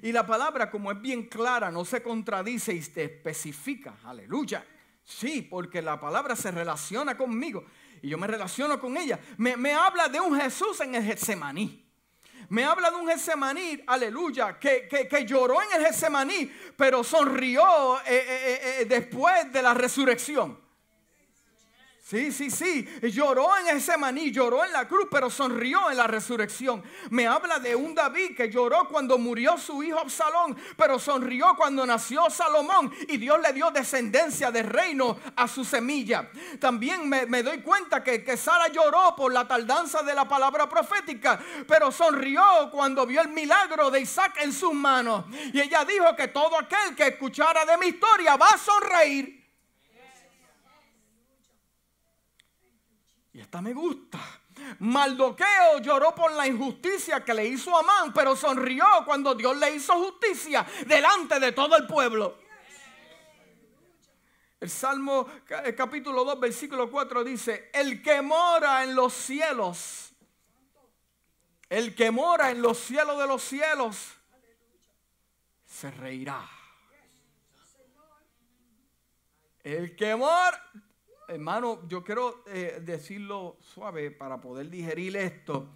Y 0.00 0.12
la 0.12 0.26
palabra, 0.26 0.70
como 0.70 0.90
es 0.90 1.00
bien 1.00 1.24
clara, 1.28 1.70
no 1.70 1.84
se 1.84 2.02
contradice 2.02 2.72
y 2.72 2.80
te 2.80 3.04
especifica. 3.04 3.96
Aleluya. 4.04 4.64
Sí, 5.04 5.42
porque 5.42 5.82
la 5.82 6.00
palabra 6.00 6.36
se 6.36 6.50
relaciona 6.50 7.16
conmigo 7.16 7.64
y 8.02 8.08
yo 8.08 8.18
me 8.18 8.26
relaciono 8.26 8.78
con 8.78 8.96
ella. 8.96 9.18
Me, 9.38 9.72
habla 9.72 10.08
de 10.08 10.20
un 10.20 10.38
Jesús 10.38 10.80
en 10.80 10.94
el 10.94 11.04
Getsemaní. 11.04 11.80
Me 12.48 12.64
habla 12.64 12.90
de 12.90 12.96
un 12.96 13.08
Getsemaní, 13.08 13.82
aleluya, 13.86 14.58
que, 14.58 14.88
que, 14.88 15.24
lloró 15.24 15.62
en 15.62 15.80
el 15.80 15.86
Getsemaní, 15.86 16.52
pero 16.76 17.02
sonrió 17.04 17.98
eh, 18.00 18.02
eh, 18.08 18.60
eh, 18.80 18.84
después 18.86 19.50
de 19.52 19.62
la 19.62 19.72
resurrección. 19.72 20.58
Sí, 22.12 22.30
sí, 22.30 22.50
sí. 22.50 22.86
Lloró 23.10 23.56
en 23.56 23.74
ese 23.74 23.96
maní, 23.96 24.30
lloró 24.30 24.62
en 24.66 24.72
la 24.74 24.86
cruz, 24.86 25.08
pero 25.10 25.30
sonrió 25.30 25.90
en 25.90 25.96
la 25.96 26.06
resurrección. 26.06 26.82
Me 27.08 27.26
habla 27.26 27.58
de 27.58 27.74
un 27.74 27.94
David 27.94 28.36
que 28.36 28.50
lloró 28.50 28.86
cuando 28.86 29.16
murió 29.16 29.56
su 29.56 29.82
hijo 29.82 29.98
Absalón, 29.98 30.54
pero 30.76 30.98
sonrió 30.98 31.54
cuando 31.56 31.86
nació 31.86 32.28
Salomón 32.28 32.92
y 33.08 33.16
Dios 33.16 33.40
le 33.40 33.54
dio 33.54 33.70
descendencia 33.70 34.50
de 34.50 34.62
reino 34.62 35.18
a 35.34 35.48
su 35.48 35.64
semilla. 35.64 36.30
También 36.60 37.08
me, 37.08 37.42
doy 37.42 37.62
cuenta 37.62 38.04
que, 38.04 38.22
que 38.22 38.36
Sara 38.36 38.68
lloró 38.68 39.16
por 39.16 39.32
la 39.32 39.48
tardanza 39.48 40.02
de 40.02 40.12
la 40.12 40.28
palabra 40.28 40.68
profética, 40.68 41.40
pero 41.66 41.90
sonrió 41.90 42.42
cuando 42.70 43.06
vio 43.06 43.22
el 43.22 43.28
milagro 43.28 43.90
de 43.90 44.02
Isaac 44.02 44.34
en 44.42 44.52
sus 44.52 44.74
manos. 44.74 45.24
Y 45.54 45.58
ella 45.62 45.82
dijo 45.86 46.14
que 46.14 46.28
todo 46.28 46.58
aquel 46.58 46.94
que 46.94 47.06
escuchara 47.06 47.64
de 47.64 47.78
mi 47.78 47.86
historia 47.86 48.36
va 48.36 48.48
a 48.48 48.58
sonreír. 48.58 49.41
Me 53.60 53.74
gusta. 53.74 54.18
Maldoqueo 54.78 55.80
lloró 55.80 56.14
por 56.14 56.32
la 56.32 56.46
injusticia 56.46 57.24
que 57.24 57.34
le 57.34 57.46
hizo 57.46 57.76
Amán, 57.76 58.12
pero 58.12 58.36
sonrió 58.36 58.86
cuando 59.04 59.34
Dios 59.34 59.56
le 59.56 59.74
hizo 59.74 59.94
justicia 59.94 60.64
delante 60.86 61.38
de 61.38 61.52
todo 61.52 61.76
el 61.76 61.86
pueblo. 61.86 62.38
El 64.60 64.70
Salmo 64.70 65.26
capítulo 65.76 66.24
2, 66.24 66.38
versículo 66.38 66.88
4 66.88 67.24
dice, 67.24 67.70
el 67.74 68.00
que 68.00 68.22
mora 68.22 68.84
en 68.84 68.94
los 68.94 69.12
cielos, 69.12 70.12
el 71.68 71.94
que 71.96 72.12
mora 72.12 72.50
en 72.50 72.62
los 72.62 72.78
cielos 72.78 73.18
de 73.18 73.26
los 73.26 73.42
cielos, 73.42 74.14
se 75.66 75.90
reirá. 75.90 76.48
El 79.64 79.96
que 79.96 80.14
mora, 80.14 80.70
hermano, 81.34 81.86
yo 81.88 82.04
quiero 82.04 82.44
eh, 82.46 82.80
decirlo 82.84 83.56
suave 83.60 84.10
para 84.10 84.40
poder 84.40 84.68
digerir 84.68 85.16
esto. 85.16 85.70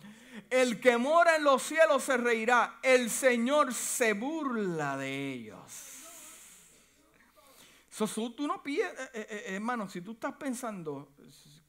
El 0.50 0.78
que 0.80 0.96
mora 0.98 1.36
en 1.36 1.44
los 1.44 1.62
cielos 1.62 2.04
se 2.04 2.16
reirá, 2.16 2.78
el 2.82 3.10
Señor 3.10 3.72
se 3.72 4.12
burla 4.12 4.96
de 4.96 5.32
ellos. 5.32 5.62
tú 8.36 8.46
no 8.46 8.62
eh, 8.66 8.92
eh, 9.14 9.44
hermano, 9.48 9.88
si 9.88 10.02
tú 10.02 10.12
estás 10.12 10.34
pensando 10.34 11.12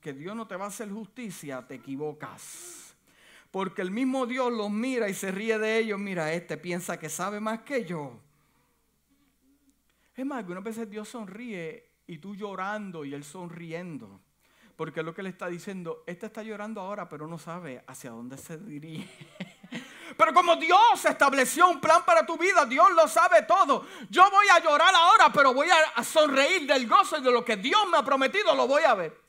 que 0.02 0.14
Dios 0.14 0.36
no 0.36 0.46
te 0.46 0.56
va 0.56 0.66
a 0.66 0.68
hacer 0.68 0.90
justicia, 0.90 1.66
te 1.66 1.76
equivocas. 1.76 2.96
Porque 3.50 3.82
el 3.82 3.92
mismo 3.92 4.26
Dios 4.26 4.52
los 4.52 4.70
mira 4.70 5.08
y 5.08 5.14
se 5.14 5.32
ríe 5.32 5.58
de 5.58 5.78
ellos. 5.80 5.98
Mira, 5.98 6.34
este 6.34 6.58
piensa 6.58 7.00
que 7.00 7.10
sabe 7.10 7.40
más 7.40 7.62
que 7.62 7.86
yo. 7.86 8.20
Es 10.14 10.26
más, 10.26 10.40
algunas 10.40 10.64
veces 10.64 10.90
Dios 10.90 11.08
sonríe 11.08 11.87
y 12.08 12.18
tú 12.18 12.36
llorando 12.36 13.06
y 13.06 13.14
él 13.14 13.24
sonriendo. 13.24 14.22
Porque 14.76 15.04
lo 15.04 15.14
que 15.14 15.24
le 15.24 15.30
está 15.30 15.48
diciendo, 15.48 16.04
este 16.06 16.28
está 16.28 16.44
llorando 16.44 16.82
ahora, 16.82 17.10
pero 17.10 17.28
no 17.28 17.38
sabe 17.38 17.84
hacia 17.88 18.12
dónde 18.12 18.38
se 18.38 18.58
dirige. 18.58 19.10
Pero 20.16 20.34
como 20.34 20.56
Dios 20.56 21.04
estableció 21.04 21.68
un 21.68 21.82
plan 21.82 22.04
para 22.06 22.26
tu 22.26 22.38
vida, 22.38 22.66
Dios 22.66 22.88
lo 22.96 23.08
sabe 23.08 23.44
todo. 23.44 23.86
Yo 24.10 24.24
voy 24.32 24.48
a 24.52 24.64
llorar 24.64 24.96
ahora, 24.96 25.32
pero 25.32 25.54
voy 25.54 25.68
a 25.70 26.04
sonreír 26.04 26.66
del 26.66 26.88
gozo 26.88 27.18
y 27.18 27.24
de 27.24 27.32
lo 27.32 27.44
que 27.44 27.58
Dios 27.58 27.82
me 27.92 27.98
ha 27.98 28.04
prometido, 28.04 28.56
lo 28.56 28.68
voy 28.68 28.84
a 28.84 28.96
ver. 28.96 29.20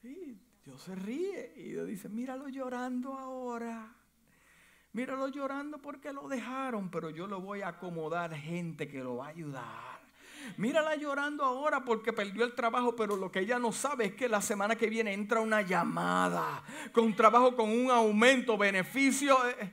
Sí, 0.00 0.40
Dios 0.64 0.82
se 0.82 0.94
ríe 0.94 1.52
y 1.56 1.72
dice, 1.84 2.08
míralo 2.08 2.48
llorando 2.48 3.12
ahora. 3.12 3.94
Míralo 4.92 5.28
llorando 5.28 5.78
porque 5.78 6.12
lo 6.12 6.26
dejaron, 6.26 6.90
pero 6.90 7.10
yo 7.10 7.26
lo 7.26 7.40
voy 7.40 7.62
a 7.62 7.68
acomodar 7.68 8.34
gente 8.34 8.88
que 8.88 9.00
lo 9.00 9.16
va 9.16 9.26
a 9.26 9.30
ayudar. 9.30 9.93
Mírala 10.56 10.96
llorando 10.96 11.44
ahora 11.44 11.84
porque 11.84 12.12
perdió 12.12 12.44
el 12.44 12.54
trabajo, 12.54 12.94
pero 12.94 13.16
lo 13.16 13.30
que 13.30 13.40
ella 13.40 13.58
no 13.58 13.72
sabe 13.72 14.06
es 14.06 14.14
que 14.14 14.28
la 14.28 14.40
semana 14.40 14.76
que 14.76 14.88
viene 14.88 15.12
entra 15.12 15.40
una 15.40 15.62
llamada 15.62 16.62
con 16.92 17.14
trabajo 17.14 17.56
con 17.56 17.70
un 17.70 17.90
aumento, 17.90 18.56
beneficio. 18.56 19.36
Eh, 19.48 19.72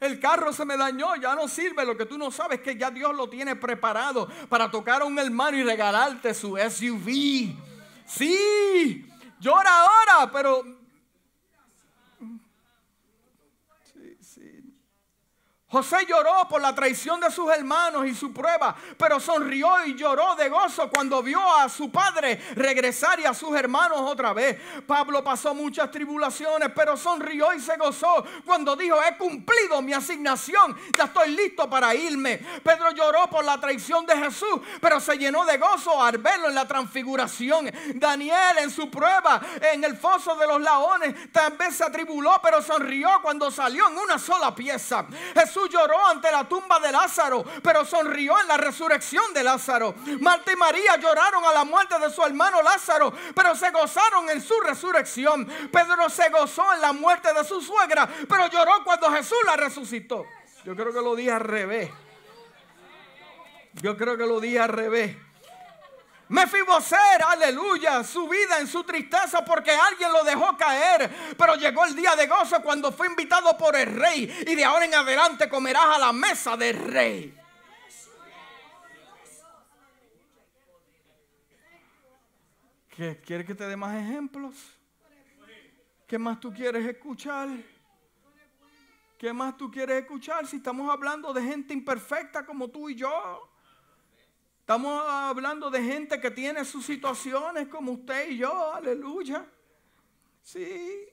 el 0.00 0.20
carro 0.20 0.52
se 0.52 0.64
me 0.64 0.76
dañó, 0.76 1.16
ya 1.16 1.34
no 1.34 1.48
sirve. 1.48 1.84
Lo 1.84 1.96
que 1.96 2.06
tú 2.06 2.16
no 2.16 2.30
sabes 2.30 2.58
es 2.58 2.64
que 2.64 2.76
ya 2.76 2.90
Dios 2.90 3.14
lo 3.14 3.28
tiene 3.28 3.56
preparado 3.56 4.28
para 4.48 4.70
tocar 4.70 5.02
a 5.02 5.04
un 5.04 5.18
hermano 5.18 5.56
y 5.56 5.64
regalarte 5.64 6.32
su 6.34 6.56
SUV. 6.56 7.54
Sí, 8.06 9.06
llora 9.40 9.70
ahora, 9.80 10.30
pero 10.32 10.77
José 15.70 16.06
lloró 16.08 16.48
por 16.48 16.62
la 16.62 16.74
traición 16.74 17.20
de 17.20 17.30
sus 17.30 17.50
hermanos 17.52 18.06
y 18.06 18.14
su 18.14 18.32
prueba, 18.32 18.74
pero 18.96 19.20
sonrió 19.20 19.84
y 19.84 19.94
lloró 19.96 20.34
de 20.34 20.48
gozo 20.48 20.88
cuando 20.88 21.22
vio 21.22 21.38
a 21.56 21.68
su 21.68 21.90
padre 21.92 22.40
regresar 22.54 23.20
y 23.20 23.26
a 23.26 23.34
sus 23.34 23.54
hermanos 23.54 24.00
otra 24.00 24.32
vez. 24.32 24.58
Pablo 24.86 25.22
pasó 25.22 25.54
muchas 25.54 25.90
tribulaciones, 25.90 26.70
pero 26.74 26.96
sonrió 26.96 27.52
y 27.52 27.60
se 27.60 27.76
gozó 27.76 28.24
cuando 28.46 28.76
dijo, 28.76 28.96
he 29.02 29.18
cumplido 29.18 29.82
mi 29.82 29.92
asignación, 29.92 30.74
ya 30.94 31.04
estoy 31.04 31.32
listo 31.32 31.68
para 31.68 31.94
irme. 31.94 32.38
Pedro 32.64 32.90
lloró 32.92 33.28
por 33.28 33.44
la 33.44 33.60
traición 33.60 34.06
de 34.06 34.16
Jesús, 34.16 34.60
pero 34.80 35.00
se 35.00 35.18
llenó 35.18 35.44
de 35.44 35.58
gozo 35.58 36.02
al 36.02 36.16
verlo 36.16 36.48
en 36.48 36.54
la 36.54 36.66
transfiguración. 36.66 37.70
Daniel 37.96 38.56
en 38.62 38.70
su 38.70 38.90
prueba 38.90 39.42
en 39.70 39.84
el 39.84 39.98
foso 39.98 40.34
de 40.34 40.46
los 40.46 40.62
laones 40.62 41.30
también 41.30 41.72
se 41.72 41.84
atribuló, 41.84 42.40
pero 42.42 42.62
sonrió 42.62 43.10
cuando 43.20 43.50
salió 43.50 43.86
en 43.86 43.98
una 43.98 44.18
sola 44.18 44.54
pieza. 44.54 45.04
Jesús 45.34 45.57
lloró 45.66 46.06
ante 46.06 46.30
la 46.30 46.48
tumba 46.48 46.78
de 46.78 46.92
Lázaro, 46.92 47.44
pero 47.62 47.84
sonrió 47.84 48.38
en 48.40 48.48
la 48.48 48.56
resurrección 48.56 49.32
de 49.32 49.42
Lázaro. 49.42 49.94
Marta 50.20 50.52
y 50.52 50.56
María 50.56 50.96
lloraron 50.96 51.44
a 51.44 51.52
la 51.52 51.64
muerte 51.64 51.98
de 51.98 52.10
su 52.10 52.22
hermano 52.22 52.62
Lázaro, 52.62 53.12
pero 53.34 53.54
se 53.54 53.70
gozaron 53.70 54.28
en 54.30 54.40
su 54.40 54.58
resurrección. 54.60 55.46
Pedro 55.72 56.08
se 56.08 56.28
gozó 56.30 56.74
en 56.74 56.80
la 56.80 56.92
muerte 56.92 57.32
de 57.32 57.44
su 57.44 57.60
suegra, 57.60 58.08
pero 58.28 58.48
lloró 58.48 58.84
cuando 58.84 59.10
Jesús 59.10 59.38
la 59.44 59.56
resucitó. 59.56 60.24
Yo 60.64 60.74
creo 60.74 60.92
que 60.92 61.00
lo 61.00 61.16
dije 61.16 61.32
al 61.32 61.40
revés. 61.40 61.90
Yo 63.74 63.96
creo 63.96 64.16
que 64.16 64.26
lo 64.26 64.40
dije 64.40 64.60
al 64.60 64.70
revés. 64.70 65.16
Mefiboset, 66.28 67.22
aleluya, 67.26 68.04
su 68.04 68.28
vida 68.28 68.58
en 68.60 68.66
su 68.66 68.84
tristeza 68.84 69.42
porque 69.44 69.70
alguien 69.70 70.12
lo 70.12 70.22
dejó 70.24 70.56
caer. 70.56 71.10
Pero 71.36 71.54
llegó 71.54 71.86
el 71.86 71.96
día 71.96 72.14
de 72.16 72.26
gozo 72.26 72.60
cuando 72.62 72.92
fue 72.92 73.06
invitado 73.06 73.56
por 73.56 73.74
el 73.76 73.94
rey. 73.94 74.44
Y 74.46 74.54
de 74.54 74.64
ahora 74.64 74.84
en 74.84 74.94
adelante 74.94 75.48
comerás 75.48 75.96
a 75.96 75.98
la 75.98 76.12
mesa 76.12 76.56
del 76.56 76.78
rey. 76.78 77.34
¿Qué, 82.90 83.20
¿Quieres 83.24 83.46
que 83.46 83.54
te 83.54 83.66
dé 83.66 83.76
más 83.76 83.96
ejemplos? 83.96 84.54
¿Qué 86.06 86.18
más 86.18 86.40
tú 86.40 86.52
quieres 86.52 86.86
escuchar? 86.86 87.48
¿Qué 89.16 89.32
más 89.32 89.56
tú 89.56 89.70
quieres 89.70 90.02
escuchar 90.02 90.46
si 90.46 90.56
estamos 90.56 90.90
hablando 90.90 91.32
de 91.32 91.42
gente 91.42 91.74
imperfecta 91.74 92.44
como 92.44 92.68
tú 92.68 92.88
y 92.88 92.94
yo? 92.94 93.47
Estamos 94.68 95.02
hablando 95.08 95.70
de 95.70 95.82
gente 95.82 96.20
que 96.20 96.30
tiene 96.30 96.62
sus 96.62 96.84
situaciones 96.84 97.68
como 97.68 97.92
usted 97.92 98.28
y 98.28 98.36
yo, 98.36 98.74
aleluya. 98.74 99.50
Sí. 100.42 101.08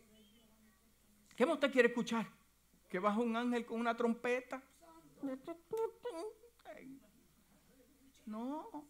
¿Qué 1.37 1.45
más 1.45 1.53
usted 1.53 1.71
quiere 1.71 1.87
escuchar? 1.87 2.27
Que 2.89 2.99
baja 2.99 3.17
un 3.21 3.33
ángel 3.33 3.65
con 3.65 3.79
una 3.79 3.95
trompeta. 3.95 4.61
No. 8.25 8.85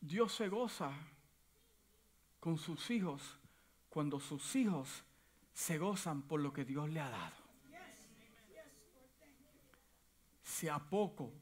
Dios 0.00 0.34
se 0.34 0.48
goza 0.48 0.90
con 2.40 2.58
sus 2.58 2.90
hijos 2.90 3.38
cuando 3.88 4.18
sus 4.18 4.56
hijos 4.56 5.04
se 5.52 5.78
gozan 5.78 6.22
por 6.22 6.40
lo 6.40 6.52
que 6.52 6.64
Dios 6.64 6.90
le 6.90 6.98
ha 6.98 7.10
dado. 7.10 7.36
Sea 10.42 10.80
poco 10.80 11.32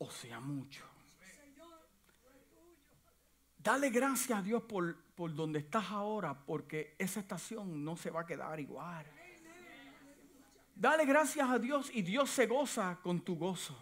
o 0.00 0.10
sea 0.10 0.40
mucho. 0.40 0.84
Dale 3.56 3.90
gracias 3.90 4.38
a 4.38 4.42
Dios 4.42 4.62
por, 4.62 4.96
por 5.14 5.34
donde 5.34 5.58
estás 5.58 5.90
ahora, 5.90 6.34
porque 6.34 6.94
esa 6.98 7.20
estación 7.20 7.84
no 7.84 7.96
se 7.96 8.10
va 8.10 8.22
a 8.22 8.26
quedar 8.26 8.58
igual. 8.58 9.06
Dale 10.74 11.04
gracias 11.04 11.48
a 11.48 11.58
Dios 11.58 11.90
y 11.92 12.00
Dios 12.00 12.30
se 12.30 12.46
goza 12.46 12.98
con 13.02 13.20
tu 13.20 13.36
gozo. 13.36 13.78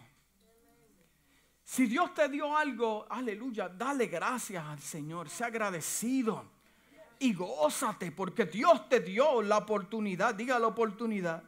Si 1.63 1.85
Dios 1.85 2.13
te 2.13 2.27
dio 2.27 2.57
algo, 2.57 3.05
aleluya, 3.09 3.69
dale 3.69 4.07
gracias 4.07 4.65
al 4.65 4.79
Señor, 4.79 5.29
sea 5.29 5.47
agradecido 5.47 6.43
y 7.19 7.33
gózate 7.33 8.11
porque 8.11 8.45
Dios 8.45 8.89
te 8.89 8.99
dio 8.99 9.41
la 9.41 9.59
oportunidad, 9.59 10.35
diga 10.35 10.59
la 10.59 10.67
oportunidad. 10.67 11.43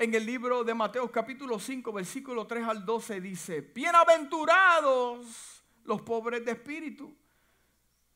En 0.00 0.14
el 0.14 0.24
libro 0.24 0.62
de 0.62 0.74
Mateo 0.74 1.10
capítulo 1.10 1.58
5, 1.58 1.92
versículo 1.92 2.46
3 2.46 2.68
al 2.68 2.86
12 2.86 3.20
dice, 3.20 3.60
bienaventurados 3.74 5.26
los 5.82 6.02
pobres 6.02 6.44
de 6.44 6.52
espíritu, 6.52 7.12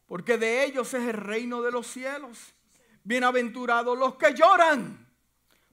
porque 0.06 0.38
de 0.38 0.64
ellos 0.64 0.94
es 0.94 1.02
el 1.02 1.14
reino 1.14 1.60
de 1.60 1.72
los 1.72 1.88
cielos. 1.88 2.54
Bienaventurados 3.02 3.98
los 3.98 4.14
que 4.14 4.32
lloran, 4.32 5.12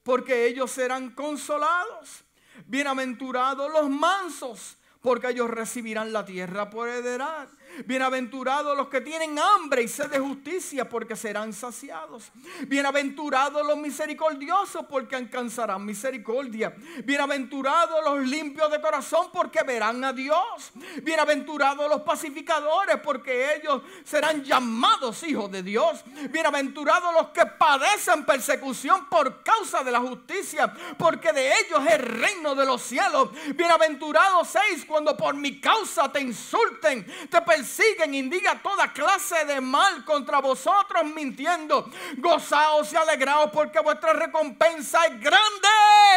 porque 0.02 0.48
ellos 0.48 0.72
serán 0.72 1.12
consolados. 1.12 2.24
Bienaventurados 2.65 3.72
los 3.72 3.88
mansos, 3.88 4.78
porque 5.02 5.30
ellos 5.30 5.48
recibirán 5.48 6.12
la 6.12 6.26
tierra 6.26 6.72
por 6.72 6.89
heredad. 6.89 7.50
Bienaventurados 7.86 8.76
los 8.76 8.89
que 8.89 9.02
tienen 9.02 9.38
hambre 9.39 9.84
y 9.84 9.88
sed 9.88 10.10
de 10.10 10.20
justicia, 10.20 10.88
porque 10.88 11.15
serán 11.15 11.54
saciados. 11.54 12.32
Bienaventurados 12.68 13.65
los 13.65 13.78
misericordiosos, 13.78 14.86
porque 14.89 15.15
alcanzarán 15.15 15.86
misericordia. 15.86 16.76
Bienaventurados 17.04 18.04
los 18.04 18.20
limpios 18.28 18.72
de 18.72 18.82
corazón, 18.82 19.28
porque 19.32 19.63
verán 19.63 20.04
a 20.04 20.13
Dios. 20.13 20.72
Bienaventurados 21.04 21.89
los 21.89 22.02
pacificadores, 22.02 22.98
porque 23.04 23.56
ellos 23.56 23.82
serán 24.04 24.44
llamados 24.44 25.24
hijos 25.24 25.52
de 25.52 25.63
Dios. 25.63 26.04
Bienaventurados 26.30 27.13
los 27.13 27.28
que 27.30 27.46
padecen 27.46 28.26
persecución 28.26 29.08
por 29.10 29.44
causa 29.44 29.84
de 29.84 29.92
la 29.92 30.00
justicia, 30.00 30.74
porque 30.98 31.32
de 31.32 31.48
ellos 31.48 31.80
es 31.88 31.94
el 31.94 32.02
reino 32.02 32.56
de 32.56 32.65
los 32.65 32.82
cielos. 32.82 33.30
Bienaventurados 33.56 34.50
seis 34.50 34.86
cuando 34.86 35.15
por 35.15 35.36
mi 35.36 35.60
causa 35.60 36.12
te 36.12 36.22
insulten, 36.22 37.06
te 37.30 37.42
persiguen, 37.42 37.69
indiga 38.12 38.62
toda 38.62 38.92
clase 38.92 39.46
de 39.46 39.62
mal 39.62 40.04
contra 40.06 40.40
vosotros 40.40 41.04
mintiendo. 41.06 41.90
Gozaos 42.18 42.92
y 42.94 42.96
alegraos 42.96 43.52
porque 43.52 43.80
vuestra 43.80 44.14
recompensa 44.14 45.06
es 45.06 45.20
grande 45.20 45.68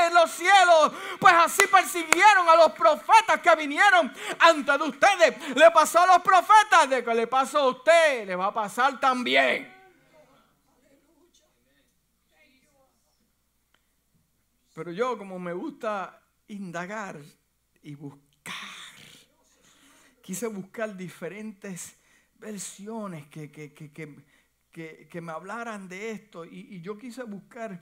en 0.06 0.14
los 0.14 0.30
cielos. 0.30 0.92
Pues 1.18 1.34
así 1.34 1.66
persiguieron 1.66 2.48
a 2.48 2.56
los 2.56 2.72
profetas 2.72 3.40
que 3.40 3.54
vinieron 3.56 4.12
antes 4.38 4.78
de 4.78 4.84
ustedes. 4.84 5.56
Le 5.56 5.70
pasó 5.70 6.00
a 6.00 6.06
los 6.06 6.22
profetas 6.22 6.88
de 6.88 7.04
que 7.04 7.14
le 7.14 7.26
pasó 7.26 7.58
a 7.58 7.68
usted, 7.68 8.26
le 8.26 8.36
va 8.36 8.46
a 8.46 8.54
pasar 8.54 8.98
también. 8.98 9.72
Pero 14.74 14.90
yo 14.90 15.18
como 15.18 15.38
me 15.38 15.52
gusta 15.52 16.18
indagar 16.48 17.20
y 17.82 17.94
buscar 17.94 18.81
quise 20.22 20.46
buscar 20.46 20.96
diferentes 20.96 21.96
versiones 22.38 23.26
que, 23.26 23.50
que, 23.50 25.20
me 25.20 25.32
hablaran 25.32 25.88
de 25.88 26.12
esto 26.12 26.44
y 26.44 26.80
yo 26.80 26.96
quise 26.96 27.22
buscar 27.24 27.80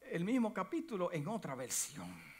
el 0.00 0.24
mismo 0.24 0.52
capítulo 0.52 1.12
en 1.12 1.28
otra 1.28 1.54
versión. 1.54 2.31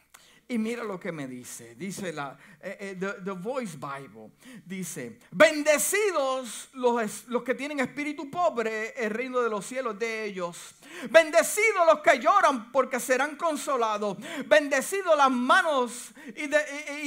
Y 0.53 0.59
mira 0.59 0.85
lo 0.85 1.01
que 1.01 1.13
me 1.13 1.27
dice. 1.27 1.75
Dice 1.77 2.13
la 2.13 2.37
eh, 2.65 2.77
eh, 2.79 2.97
the, 3.25 3.33
Voice 3.33 3.77
Bible. 3.77 4.31
Dice, 4.65 5.19
bendecidos 5.33 6.69
los, 6.75 7.27
los, 7.27 7.43
que 7.43 7.57
tienen 7.57 7.81
espíritu 7.81 8.31
pobre, 8.31 8.95
el 8.97 9.11
reino 9.11 9.41
de 9.41 9.51
los 9.51 9.67
cielos 9.67 9.99
de 9.99 10.27
ellos. 10.27 10.77
Bendecidos 11.11 11.87
los 11.87 12.01
que 12.03 12.21
lloran 12.21 12.71
porque 12.71 13.01
serán 13.01 13.35
consolados. 13.35 14.17
Bendecidos 14.47 15.17
las 15.17 15.31
manos 15.31 16.13
y, 16.37 16.45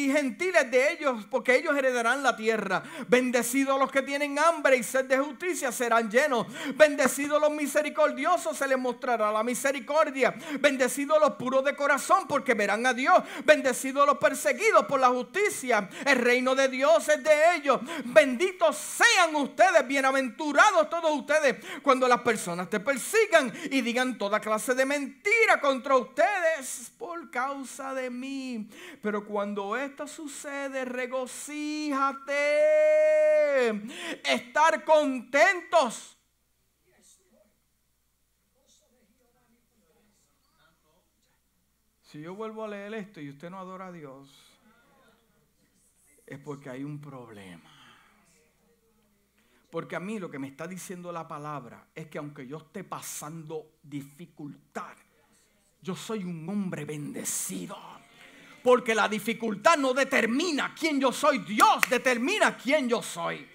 y, 0.01 0.11
gentiles 0.11 0.69
de 0.69 0.91
ellos 0.91 1.25
porque 1.31 1.55
ellos 1.55 1.77
heredarán 1.77 2.21
la 2.21 2.35
tierra. 2.35 2.83
Bendecidos 3.07 3.79
los 3.79 3.89
que 3.89 4.01
tienen 4.01 4.37
hambre 4.37 4.75
y 4.75 4.83
sed 4.83 5.05
de 5.05 5.19
justicia 5.19 5.71
serán 5.71 6.11
llenos. 6.11 6.47
Bendecidos 6.75 7.39
los 7.39 7.51
misericordiosos 7.51 8.57
se 8.57 8.67
les 8.67 8.77
mostrará 8.77 9.31
la 9.31 9.43
misericordia. 9.43 10.35
Bendecidos 10.59 11.17
los 11.21 11.35
puros 11.35 11.63
de 11.63 11.77
corazón 11.77 12.27
porque 12.27 12.55
verán 12.55 12.85
a 12.85 12.93
Dios. 12.93 13.23
Bendecidos 13.43 14.05
los 14.05 14.17
perseguidos 14.17 14.85
por 14.85 14.99
la 14.99 15.09
justicia. 15.09 15.89
El 16.05 16.17
reino 16.17 16.55
de 16.55 16.67
Dios 16.67 17.07
es 17.09 17.23
de 17.23 17.55
ellos. 17.55 17.79
Benditos 18.05 18.77
sean 18.77 19.35
ustedes, 19.35 19.85
bienaventurados 19.87 20.89
todos 20.89 21.11
ustedes, 21.11 21.57
cuando 21.81 22.07
las 22.07 22.21
personas 22.21 22.69
te 22.69 22.79
persigan 22.79 23.51
y 23.71 23.81
digan 23.81 24.17
toda 24.17 24.39
clase 24.39 24.73
de 24.73 24.85
mentira 24.85 25.59
contra 25.61 25.95
ustedes 25.97 26.91
por 26.97 27.29
causa 27.29 27.93
de 27.93 28.09
mí. 28.09 28.69
Pero 29.01 29.25
cuando 29.25 29.75
esto 29.75 30.07
sucede, 30.07 30.85
regocíjate. 30.85 32.35
Estar 34.23 34.83
contentos 34.83 36.14
Si 42.15 42.21
yo 42.21 42.33
vuelvo 42.33 42.63
a 42.63 42.69
leer 42.69 42.93
esto 42.93 43.19
y 43.19 43.29
usted 43.29 43.49
no 43.49 43.59
adora 43.59 43.87
a 43.87 43.91
Dios, 43.91 44.29
es 46.25 46.39
porque 46.39 46.69
hay 46.69 46.81
un 46.81 47.01
problema. 47.01 47.69
Porque 49.69 49.97
a 49.97 49.99
mí 49.99 50.17
lo 50.17 50.31
que 50.31 50.39
me 50.39 50.47
está 50.47 50.65
diciendo 50.65 51.11
la 51.11 51.27
palabra 51.27 51.87
es 51.93 52.07
que 52.07 52.17
aunque 52.17 52.47
yo 52.47 52.59
esté 52.59 52.85
pasando 52.85 53.79
dificultad, 53.83 54.95
yo 55.81 55.93
soy 55.93 56.23
un 56.23 56.47
hombre 56.47 56.85
bendecido. 56.85 57.77
Porque 58.63 58.95
la 58.95 59.09
dificultad 59.09 59.77
no 59.77 59.93
determina 59.93 60.73
quién 60.73 61.01
yo 61.01 61.11
soy, 61.11 61.39
Dios 61.39 61.81
determina 61.89 62.55
quién 62.55 62.87
yo 62.87 63.01
soy. 63.01 63.45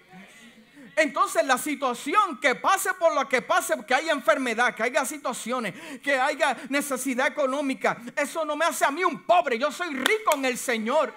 Entonces 0.96 1.44
la 1.44 1.59
situación 1.59 2.38
que 2.38 2.55
pase 2.55 2.94
por 2.94 3.14
lo 3.14 3.29
que 3.29 3.42
pase, 3.42 3.74
que 3.87 3.94
haya 3.94 4.12
enfermedad, 4.12 4.74
que 4.74 4.83
haya 4.83 5.05
situaciones, 5.05 5.74
que 6.00 6.18
haya 6.18 6.57
necesidad 6.68 7.26
económica, 7.29 7.98
eso 8.16 8.44
no 8.44 8.57
me 8.57 8.64
hace 8.64 8.85
a 8.85 8.90
mí 8.90 9.05
un 9.05 9.22
pobre. 9.22 9.59
Yo 9.59 9.70
soy 9.70 9.94
rico 9.94 10.35
en 10.35 10.44
el 10.44 10.59
Señor. 10.59 11.14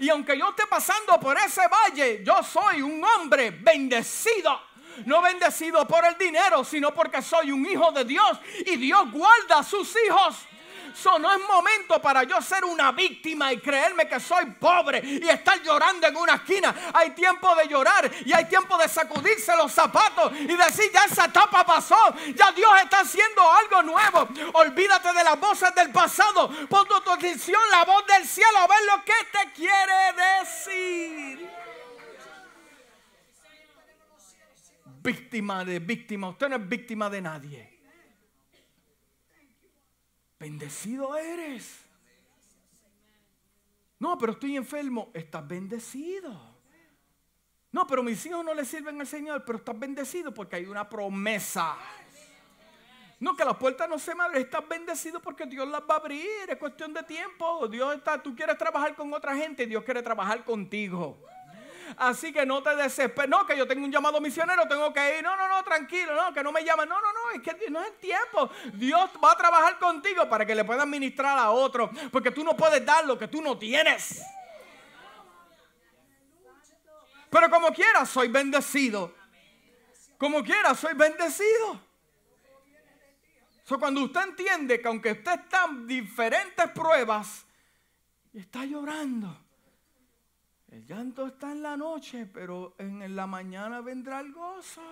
Y 0.00 0.08
aunque 0.08 0.36
yo 0.38 0.50
esté 0.50 0.66
pasando 0.66 1.18
por 1.20 1.36
ese 1.38 1.62
valle, 1.68 2.22
yo 2.24 2.42
soy 2.42 2.82
un 2.82 3.02
hombre 3.04 3.50
bendecido. 3.50 4.60
No 5.04 5.20
bendecido 5.20 5.86
por 5.86 6.04
el 6.06 6.16
dinero, 6.16 6.64
sino 6.64 6.92
porque 6.94 7.20
soy 7.20 7.52
un 7.52 7.66
hijo 7.66 7.92
de 7.92 8.04
Dios. 8.04 8.38
Y 8.64 8.76
Dios 8.76 9.12
guarda 9.12 9.58
a 9.58 9.62
sus 9.62 9.94
hijos 10.06 10.46
no 11.18 11.32
es 11.32 11.38
momento 11.46 12.00
para 12.00 12.24
yo 12.24 12.40
ser 12.40 12.64
una 12.64 12.92
víctima 12.92 13.52
y 13.52 13.58
creerme 13.58 14.08
que 14.08 14.18
soy 14.18 14.46
pobre 14.46 15.00
y 15.04 15.28
estar 15.28 15.62
llorando 15.62 16.06
en 16.06 16.16
una 16.16 16.34
esquina. 16.34 16.74
Hay 16.94 17.10
tiempo 17.10 17.54
de 17.54 17.68
llorar 17.68 18.10
y 18.24 18.32
hay 18.32 18.46
tiempo 18.46 18.76
de 18.78 18.88
sacudirse 18.88 19.56
los 19.56 19.72
zapatos 19.72 20.32
y 20.32 20.56
decir, 20.56 20.90
ya 20.92 21.04
esa 21.04 21.26
etapa 21.26 21.64
pasó, 21.64 21.96
ya 22.34 22.50
Dios 22.52 22.70
está 22.82 23.00
haciendo 23.00 23.42
algo 23.52 23.82
nuevo. 23.82 24.28
Olvídate 24.54 25.12
de 25.12 25.24
las 25.24 25.38
voces 25.38 25.74
del 25.74 25.90
pasado, 25.90 26.50
pon 26.68 26.86
tu 26.86 27.12
atención 27.12 27.60
la 27.70 27.84
voz 27.84 28.06
del 28.06 28.26
cielo 28.26 28.58
a 28.58 28.66
ver 28.66 28.78
lo 28.86 29.04
que 29.04 29.12
te 29.32 29.52
quiere 29.52 30.12
decir. 30.40 31.50
Víctima 35.02 35.64
de 35.64 35.78
víctima, 35.78 36.28
usted 36.30 36.48
no 36.48 36.56
es 36.56 36.68
víctima 36.68 37.08
de 37.08 37.20
nadie. 37.20 37.75
Bendecido 40.38 41.16
eres. 41.16 41.84
No, 43.98 44.18
pero 44.18 44.32
estoy 44.32 44.56
enfermo. 44.56 45.10
Estás 45.14 45.46
bendecido. 45.46 46.56
No, 47.72 47.86
pero 47.86 48.02
mis 48.02 48.24
hijos 48.26 48.44
no 48.44 48.54
le 48.54 48.64
sirven 48.64 49.00
al 49.00 49.06
Señor, 49.06 49.44
pero 49.44 49.58
estás 49.58 49.78
bendecido 49.78 50.32
porque 50.32 50.56
hay 50.56 50.66
una 50.66 50.88
promesa. 50.88 51.76
No, 53.18 53.34
que 53.34 53.44
las 53.44 53.56
puertas 53.56 53.88
no 53.88 53.98
se 53.98 54.14
me 54.14 54.24
abren, 54.24 54.42
estás 54.42 54.66
bendecido 54.68 55.20
porque 55.20 55.46
Dios 55.46 55.66
las 55.68 55.80
va 55.82 55.94
a 55.94 55.98
abrir, 55.98 56.26
es 56.48 56.56
cuestión 56.56 56.92
de 56.92 57.02
tiempo. 57.02 57.66
Dios 57.66 57.94
está, 57.94 58.22
tú 58.22 58.34
quieres 58.34 58.58
trabajar 58.58 58.94
con 58.94 59.12
otra 59.12 59.34
gente, 59.34 59.66
Dios 59.66 59.82
quiere 59.84 60.02
trabajar 60.02 60.44
contigo. 60.44 61.18
Así 61.96 62.32
que 62.32 62.44
no 62.44 62.62
te 62.62 62.74
desesperes. 62.76 63.30
No, 63.30 63.46
que 63.46 63.56
yo 63.56 63.66
tengo 63.66 63.84
un 63.84 63.92
llamado 63.92 64.20
misionero, 64.20 64.66
tengo 64.68 64.92
que 64.92 65.18
ir. 65.18 65.22
No, 65.22 65.36
no, 65.36 65.48
no, 65.48 65.62
tranquilo, 65.62 66.14
no, 66.14 66.32
que 66.32 66.42
no 66.42 66.52
me 66.52 66.64
llamen. 66.64 66.88
No, 66.88 67.00
no, 67.00 67.12
no, 67.12 67.30
es 67.34 67.42
que 67.42 67.70
no 67.70 67.80
es 67.80 67.88
el 67.88 67.94
tiempo. 67.94 68.50
Dios 68.74 69.10
va 69.22 69.32
a 69.32 69.36
trabajar 69.36 69.78
contigo 69.78 70.28
para 70.28 70.44
que 70.44 70.54
le 70.54 70.64
puedas 70.64 70.86
ministrar 70.86 71.38
a 71.38 71.50
otro. 71.50 71.90
Porque 72.10 72.30
tú 72.30 72.44
no 72.44 72.56
puedes 72.56 72.84
dar 72.84 73.04
lo 73.04 73.18
que 73.18 73.28
tú 73.28 73.40
no 73.40 73.58
tienes. 73.58 74.22
Pero 77.30 77.50
como 77.50 77.68
quiera, 77.72 78.06
soy 78.06 78.28
bendecido. 78.28 79.14
Como 80.18 80.42
quiera, 80.42 80.74
soy 80.74 80.94
bendecido. 80.94 81.86
Cuando 83.78 84.04
usted 84.04 84.22
entiende 84.22 84.80
que 84.80 84.88
aunque 84.88 85.12
usted 85.12 85.40
está 85.40 85.64
en 85.64 85.86
diferentes 85.86 86.70
pruebas 86.70 87.44
está 88.32 88.64
llorando, 88.64 89.45
el 90.68 90.84
llanto 90.84 91.26
está 91.26 91.52
en 91.52 91.62
la 91.62 91.76
noche, 91.76 92.26
pero 92.26 92.74
en 92.78 93.14
la 93.14 93.26
mañana 93.26 93.80
vendrá 93.80 94.20
el 94.20 94.32
gozo. 94.32 94.82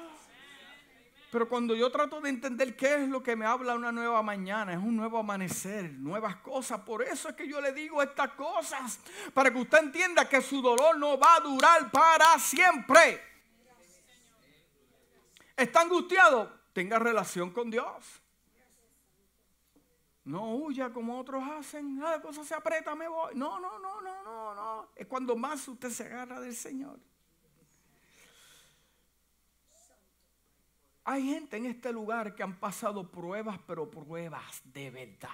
Pero 1.35 1.49
cuando 1.49 1.75
yo 1.75 1.91
trato 1.91 2.21
de 2.21 2.31
entender 2.31 2.77
qué 2.77 3.03
es 3.03 3.09
lo 3.09 3.21
que 3.21 3.35
me 3.35 3.45
habla 3.45 3.75
una 3.75 3.91
nueva 3.91 4.23
mañana, 4.23 4.73
es 4.73 4.79
un 4.79 4.95
nuevo 4.95 5.19
amanecer, 5.19 5.93
nuevas 5.95 6.37
cosas. 6.37 6.83
Por 6.83 7.03
eso 7.03 7.29
es 7.29 7.35
que 7.35 7.49
yo 7.49 7.61
le 7.61 7.73
digo 7.73 8.01
estas 8.01 8.31
cosas, 8.35 9.01
para 9.33 9.51
que 9.51 9.59
usted 9.59 9.79
entienda 9.79 10.29
que 10.29 10.41
su 10.41 10.63
dolor 10.63 10.97
no 10.97 11.19
va 11.19 11.35
a 11.35 11.41
durar 11.41 11.91
para 11.91 12.39
siempre. 12.39 13.21
¿Está 15.57 15.81
angustiado? 15.81 16.53
Tenga 16.73 17.01
relación 17.01 17.51
con 17.51 17.69
Dios. 17.69 18.23
No 20.25 20.55
huya 20.55 20.91
como 20.91 21.19
otros 21.19 21.43
hacen. 21.51 22.01
Ah, 22.03 22.13
la 22.13 22.23
cosa 22.23 22.45
se 22.45 22.55
aprieta, 22.55 22.95
me 22.95 23.07
voy. 23.09 23.35
No, 23.35 23.61
no, 23.61 23.79
no, 23.79 24.01
no, 24.01 24.23
no, 24.23 24.55
no. 24.55 24.89
Es 24.97 25.07
cuando 25.07 25.37
más 25.37 25.69
usted 25.69 25.91
se 25.91 26.05
agarra 26.05 26.41
del 26.41 26.55
Señor. 26.55 26.99
Hay 31.05 31.23
gente 31.27 31.59
en 31.59 31.67
este 31.67 31.93
lugar 31.93 32.35
que 32.35 32.43
han 32.43 32.59
pasado 32.59 33.11
pruebas, 33.11 33.59
pero 33.67 33.91
pruebas 33.91 34.63
de 34.65 34.91
verdad. 34.91 35.29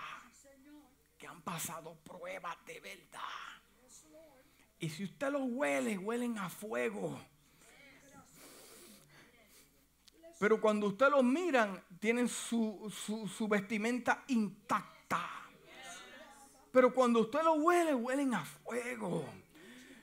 Que 1.16 1.28
han 1.28 1.40
pasado 1.42 1.94
pruebas 2.02 2.56
de 2.66 2.80
verdad. 2.80 3.20
Y 4.80 4.88
si 4.88 5.04
usted 5.04 5.30
los 5.30 5.42
huele, 5.44 5.96
huelen 5.98 6.36
a 6.38 6.48
fuego. 6.48 7.20
Pero 10.40 10.58
cuando 10.58 10.86
usted 10.86 11.10
los 11.10 11.22
miran, 11.22 11.84
tienen 11.98 12.26
su, 12.26 12.90
vestimenta 13.46 14.24
intacta. 14.28 15.28
Pero 16.72 16.94
cuando 16.94 17.20
usted 17.20 17.42
los 17.42 17.58
huele, 17.58 17.94
huelen 17.94 18.32
a 18.32 18.42
fuego. 18.42 19.26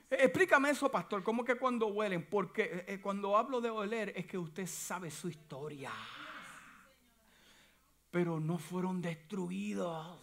Explícame 0.08 0.70
eso, 0.70 0.92
pastor. 0.92 1.24
¿Cómo 1.24 1.44
que 1.44 1.56
cuando 1.56 1.88
huelen? 1.88 2.24
Porque 2.30 2.62
eh, 2.62 2.86
eh, 2.88 3.02
cuando 3.02 3.36
hablo 3.36 3.60
de 3.62 3.72
oler 3.72 4.14
es 4.16 4.28
que 4.28 4.38
usted 4.38 4.68
sabe 4.68 5.10
su 5.10 5.28
historia. 5.28 5.92
Pero 8.12 8.40
no 8.40 8.60
fueron 8.60 9.02
destruidos. 9.02 10.20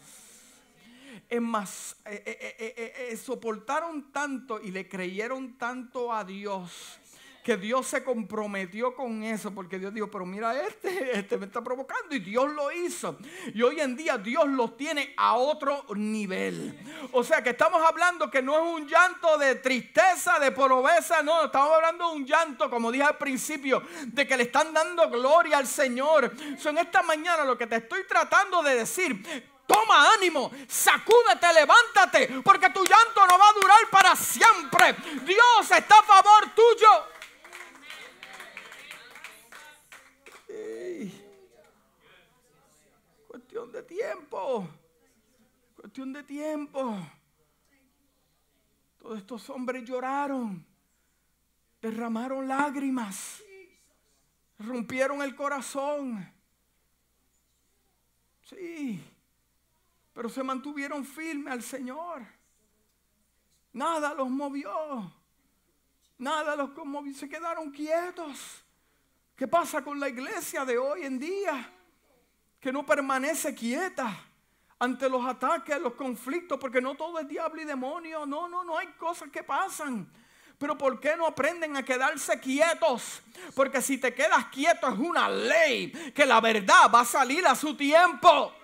Es 1.28 1.40
más, 1.40 1.96
eh, 2.04 3.18
soportaron 3.20 4.12
tanto 4.12 4.60
y 4.60 4.70
le 4.70 4.88
creyeron 4.88 5.58
tanto 5.58 6.12
a 6.12 6.22
Dios 6.22 7.00
que 7.44 7.58
Dios 7.58 7.86
se 7.86 8.02
comprometió 8.02 8.94
con 8.94 9.22
eso, 9.22 9.54
porque 9.54 9.78
Dios 9.78 9.92
dijo, 9.92 10.10
pero 10.10 10.24
mira 10.24 10.58
este, 10.62 11.18
este 11.18 11.36
me 11.36 11.44
está 11.44 11.62
provocando 11.62 12.14
y 12.14 12.18
Dios 12.18 12.50
lo 12.50 12.72
hizo. 12.72 13.18
Y 13.52 13.60
hoy 13.62 13.80
en 13.80 13.94
día 13.94 14.16
Dios 14.16 14.48
lo 14.48 14.72
tiene 14.72 15.12
a 15.18 15.34
otro 15.34 15.84
nivel. 15.94 16.74
O 17.12 17.22
sea 17.22 17.42
que 17.42 17.50
estamos 17.50 17.82
hablando 17.86 18.30
que 18.30 18.40
no 18.40 18.54
es 18.56 18.80
un 18.80 18.88
llanto 18.88 19.36
de 19.36 19.56
tristeza, 19.56 20.38
de 20.38 20.52
pobreza, 20.52 21.22
no, 21.22 21.44
estamos 21.44 21.70
hablando 21.74 22.08
de 22.08 22.16
un 22.16 22.26
llanto, 22.26 22.70
como 22.70 22.90
dije 22.90 23.04
al 23.04 23.18
principio, 23.18 23.82
de 24.06 24.26
que 24.26 24.38
le 24.38 24.44
están 24.44 24.72
dando 24.72 25.10
gloria 25.10 25.58
al 25.58 25.66
Señor. 25.66 26.32
So, 26.58 26.70
en 26.70 26.78
esta 26.78 27.02
mañana 27.02 27.44
lo 27.44 27.58
que 27.58 27.66
te 27.66 27.76
estoy 27.76 28.06
tratando 28.08 28.62
de 28.62 28.74
decir, 28.74 29.44
Toma 29.66 30.12
ánimo, 30.12 30.52
sacúdete, 30.68 31.50
levántate, 31.54 32.42
porque 32.44 32.68
tu 32.68 32.84
llanto 32.84 33.26
no 33.26 33.38
va 33.38 33.48
a 33.48 33.52
durar 33.54 33.90
para 33.90 34.14
siempre. 34.14 34.94
Dios 35.24 35.70
está 35.70 36.00
a 36.00 36.02
favor 36.02 36.50
tuyo. 36.54 37.14
Cuestión 43.34 43.63
de 43.74 43.82
tiempo. 43.82 44.68
Cuestión 45.74 46.12
de 46.12 46.22
tiempo. 46.22 46.96
Todos 48.98 49.18
estos 49.18 49.50
hombres 49.50 49.84
lloraron. 49.84 50.64
Derramaron 51.82 52.46
lágrimas. 52.46 53.42
Rompieron 54.60 55.20
el 55.22 55.34
corazón. 55.34 56.32
Sí. 58.42 59.02
Pero 60.12 60.28
se 60.28 60.44
mantuvieron 60.44 61.04
firmes 61.04 61.52
al 61.52 61.62
Señor. 61.62 62.24
Nada 63.72 64.14
los 64.14 64.30
movió. 64.30 65.12
Nada 66.16 66.54
los 66.54 66.70
conmovió. 66.70 67.12
Se 67.12 67.28
quedaron 67.28 67.72
quietos. 67.72 68.64
¿Qué 69.34 69.48
pasa 69.48 69.82
con 69.82 69.98
la 69.98 70.08
iglesia 70.08 70.64
de 70.64 70.78
hoy 70.78 71.02
en 71.02 71.18
día? 71.18 71.73
Que 72.64 72.72
no 72.72 72.86
permanece 72.86 73.54
quieta 73.54 74.10
ante 74.78 75.06
los 75.06 75.22
ataques, 75.26 75.78
los 75.82 75.92
conflictos, 75.92 76.58
porque 76.58 76.80
no 76.80 76.94
todo 76.94 77.18
es 77.18 77.28
diablo 77.28 77.60
y 77.60 77.66
demonio. 77.66 78.24
No, 78.24 78.48
no, 78.48 78.64
no 78.64 78.78
hay 78.78 78.86
cosas 78.92 79.28
que 79.28 79.42
pasan. 79.42 80.10
Pero 80.56 80.78
¿por 80.78 80.98
qué 80.98 81.14
no 81.14 81.26
aprenden 81.26 81.76
a 81.76 81.82
quedarse 81.82 82.40
quietos? 82.40 83.20
Porque 83.54 83.82
si 83.82 83.98
te 83.98 84.14
quedas 84.14 84.46
quieto 84.46 84.88
es 84.88 84.98
una 84.98 85.28
ley 85.28 85.90
que 86.14 86.24
la 86.24 86.40
verdad 86.40 86.90
va 86.90 87.00
a 87.00 87.04
salir 87.04 87.46
a 87.46 87.54
su 87.54 87.76
tiempo. 87.76 88.54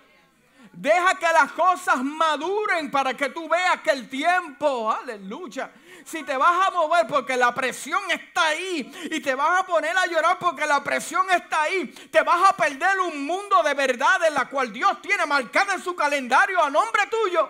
Deja 0.73 1.19
que 1.19 1.27
las 1.35 1.53
cosas 1.53 2.03
maduren 2.03 2.91
para 2.91 3.13
que 3.13 3.29
tú 3.29 3.51
veas 3.51 3.83
que 3.83 3.91
el 3.91 4.09
tiempo, 4.09 4.91
aleluya, 4.91 5.71
si 6.11 6.25
te 6.25 6.37
vas 6.37 6.67
a 6.67 6.71
mover 6.73 7.07
porque 7.07 7.37
la 7.37 7.55
presión 7.55 8.03
está 8.11 8.49
ahí 8.49 8.91
y 9.13 9.21
te 9.21 9.35
vas 9.37 9.61
a 9.61 9.67
poner 9.67 9.97
a 9.97 10.07
llorar 10.07 10.39
porque 10.41 10.67
la 10.67 10.83
presión 10.83 11.31
está 11.31 11.63
ahí, 11.63 11.87
te 11.87 12.23
vas 12.23 12.51
a 12.51 12.57
perder 12.57 12.99
un 13.01 13.25
mundo 13.25 13.63
de 13.63 13.75
verdad 13.75 14.27
en 14.27 14.35
la 14.35 14.49
cual 14.49 14.73
Dios 14.73 15.01
tiene 15.01 15.25
marcada 15.25 15.75
en 15.75 15.83
su 15.83 15.95
calendario 15.95 16.61
a 16.63 16.69
nombre 16.69 17.03
tuyo. 17.07 17.49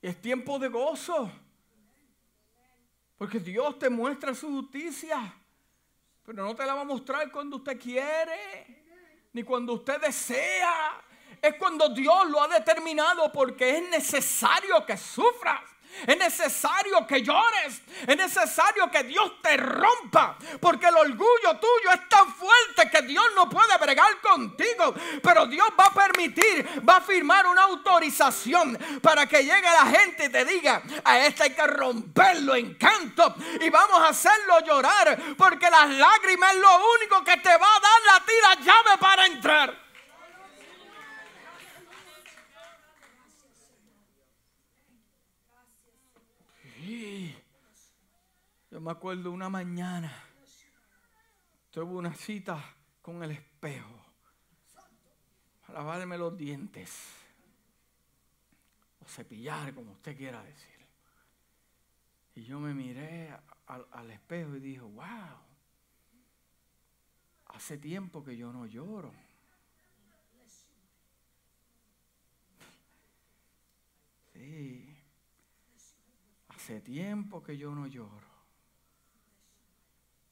Es 0.00 0.22
tiempo 0.22 0.58
de 0.58 0.68
gozo. 0.68 1.30
Porque 3.18 3.40
Dios 3.40 3.78
te 3.78 3.90
muestra 3.90 4.32
su 4.32 4.48
justicia. 4.48 5.34
Pero 6.24 6.44
no 6.44 6.54
te 6.54 6.64
la 6.64 6.74
va 6.74 6.82
a 6.82 6.84
mostrar 6.84 7.30
cuando 7.32 7.56
usted 7.56 7.78
quiere, 7.78 8.87
ni 9.32 9.42
cuando 9.42 9.74
usted 9.74 10.00
desea. 10.00 11.02
Es 11.40 11.54
cuando 11.54 11.88
Dios 11.90 12.28
lo 12.28 12.42
ha 12.42 12.48
determinado 12.48 13.30
porque 13.32 13.78
es 13.78 13.88
necesario 13.90 14.84
que 14.84 14.96
sufras. 14.96 15.60
Es 16.06 16.16
necesario 16.16 17.06
que 17.06 17.22
llores. 17.22 17.82
Es 18.06 18.16
necesario 18.16 18.90
que 18.90 19.02
Dios 19.04 19.40
te 19.42 19.56
rompa. 19.56 20.36
Porque 20.60 20.86
el 20.86 20.96
orgullo 20.96 21.58
tuyo 21.60 21.90
es 21.92 22.08
tan 22.08 22.32
fuerte 22.34 22.90
que 22.90 23.02
Dios 23.02 23.24
no 23.34 23.48
puede 23.48 23.76
bregar 23.78 24.20
contigo. 24.20 24.94
Pero 25.22 25.46
Dios 25.46 25.68
va 25.78 25.86
a 25.86 25.94
permitir, 25.94 26.66
va 26.88 26.98
a 26.98 27.00
firmar 27.00 27.46
una 27.46 27.62
autorización 27.64 28.78
para 29.02 29.26
que 29.26 29.42
llegue 29.42 29.62
la 29.62 29.86
gente 29.86 30.26
y 30.26 30.28
te 30.28 30.44
diga, 30.44 30.82
a 31.04 31.18
este 31.20 31.44
hay 31.44 31.54
que 31.54 31.66
romperlo 31.66 32.54
en 32.54 32.74
canto. 32.74 33.34
Y 33.60 33.68
vamos 33.70 34.00
a 34.00 34.08
hacerlo 34.08 34.60
llorar. 34.60 35.18
Porque 35.36 35.68
las 35.70 35.90
lágrimas 35.90 36.54
es 36.54 36.60
lo 36.60 36.80
único 36.94 37.24
que 37.24 37.36
te 37.38 37.56
va 37.56 37.76
a 37.76 37.80
dar 37.80 38.00
la 38.06 38.24
tira 38.24 38.54
llave 38.64 38.98
para 38.98 39.26
entrar. 39.26 39.87
Yo 48.78 48.82
me 48.84 48.92
acuerdo 48.92 49.32
una 49.32 49.48
mañana, 49.48 50.22
tuve 51.72 51.96
una 51.96 52.14
cita 52.14 52.76
con 53.02 53.20
el 53.24 53.32
espejo 53.32 54.06
para 55.66 55.80
lavarme 55.80 56.16
los 56.16 56.38
dientes 56.38 56.96
o 59.04 59.08
cepillar, 59.08 59.74
como 59.74 59.90
usted 59.90 60.16
quiera 60.16 60.44
decir. 60.44 60.86
Y 62.36 62.44
yo 62.44 62.60
me 62.60 62.72
miré 62.72 63.36
al, 63.66 63.84
al 63.90 64.12
espejo 64.12 64.54
y 64.54 64.60
dije, 64.60 64.80
wow, 64.80 65.40
hace 67.46 67.78
tiempo 67.78 68.22
que 68.22 68.36
yo 68.36 68.52
no 68.52 68.64
lloro. 68.64 69.12
Sí. 74.34 74.96
Hace 76.50 76.80
tiempo 76.80 77.42
que 77.42 77.58
yo 77.58 77.74
no 77.74 77.88
lloro. 77.88 78.27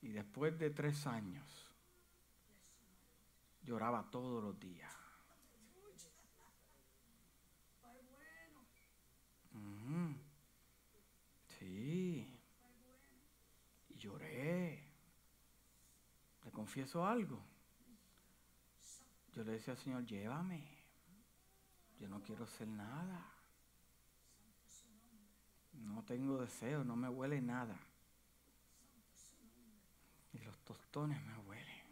Y 0.03 0.13
después 0.13 0.59
de 0.59 0.71
tres 0.71 1.07
años, 1.07 1.71
lloraba 3.63 4.09
todos 4.11 4.43
los 4.43 4.59
días. 4.61 4.93
Sí. 11.59 12.39
Y 13.89 13.95
lloré. 13.99 14.85
Le 16.45 16.51
confieso 16.53 17.07
algo. 17.07 17.43
Yo 19.33 19.45
le 19.45 19.53
decía 19.53 19.75
al 19.75 19.79
Señor, 19.79 20.05
llévame. 20.05 20.67
Yo 21.99 22.09
no 22.09 22.23
quiero 22.23 22.45
hacer 22.45 22.69
nada. 22.69 23.33
No 25.73 26.03
tengo 26.05 26.41
deseo, 26.41 26.85
no 26.85 26.97
me 26.97 27.09
huele 27.09 27.41
nada. 27.41 27.79
Y 30.37 30.45
los 30.45 30.59
tostones 30.59 31.25
me 31.25 31.39
huelen. 31.39 31.83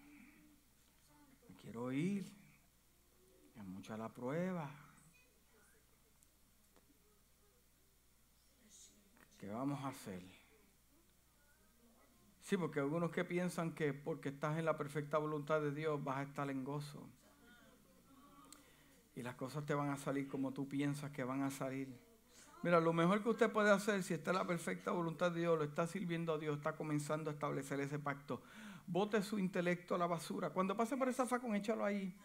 Me 1.49 1.57
quiero 1.57 1.91
ir. 1.93 2.31
Es 3.57 3.65
mucha 3.65 3.97
la 3.97 4.13
prueba. 4.13 4.71
¿Qué 9.39 9.49
vamos 9.49 9.83
a 9.83 9.89
hacer? 9.89 10.23
Sí, 12.43 12.59
porque 12.59 12.81
algunos 12.81 13.11
que 13.11 13.25
piensan 13.25 13.75
que 13.75 13.95
porque 13.95 14.29
estás 14.29 14.59
en 14.59 14.67
la 14.67 14.77
perfecta 14.77 15.17
voluntad 15.17 15.63
de 15.63 15.73
Dios 15.73 16.03
vas 16.05 16.19
a 16.19 16.23
estar 16.25 16.51
en 16.51 16.65
gozo. 16.65 17.09
Y 19.17 19.23
las 19.23 19.37
cosas 19.37 19.65
te 19.65 19.73
van 19.73 19.89
a 19.89 19.97
salir 19.97 20.29
como 20.29 20.53
tú 20.53 20.69
piensas 20.69 21.11
que 21.11 21.25
van 21.25 21.43
a 21.43 21.51
salir. 21.51 22.04
Mira, 22.65 22.81
lo 22.81 22.95
mejor 22.95 23.23
que 23.23 23.29
usted 23.29 23.53
puede 23.53 23.71
hacer 23.71 24.03
si 24.03 24.15
está 24.15 24.31
en 24.31 24.39
la 24.39 24.47
perfecta 24.47 24.91
voluntad 24.91 25.31
de 25.31 25.41
Dios, 25.41 25.59
lo 25.59 25.65
está 25.65 25.87
sirviendo 25.87 26.33
a 26.33 26.39
Dios, 26.39 26.57
está 26.57 26.75
comenzando 26.75 27.29
a 27.29 27.35
establecer 27.35 27.79
ese 27.81 27.99
pacto. 27.99 28.41
Bote 28.87 29.23
su 29.23 29.39
intelecto 29.39 29.95
a 29.95 29.99
la 29.99 30.07
basura. 30.07 30.49
Cuando 30.49 30.75
pase 30.75 30.97
por 30.97 31.11
esa 31.11 31.27
facón, 31.27 31.55
échalo 31.55 31.85
ahí. 31.85 32.17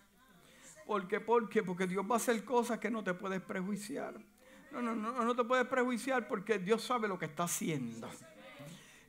¿Por 0.88 1.10
qué? 1.10 1.20
¿Por 1.20 1.50
qué? 1.50 1.62
Porque 1.62 1.88
Dios 1.88 2.06
va 2.10 2.14
a 2.14 2.18
hacer 2.20 2.46
cosas 2.46 2.80
que 2.80 2.90
no 2.90 3.04
te 3.04 3.14
puedes 3.14 3.42
prejuiciar. 3.42 4.14
No, 4.72 4.82
no, 4.82 4.96
no, 4.96 5.12
no 5.12 5.36
te 5.36 5.44
puedes 5.44 5.68
prejuiciar 5.68 6.26
porque 6.26 6.58
Dios 6.58 6.84
sabe 6.84 7.10
lo 7.10 7.20
que 7.20 7.26
está 7.26 7.44
haciendo. 7.44 8.08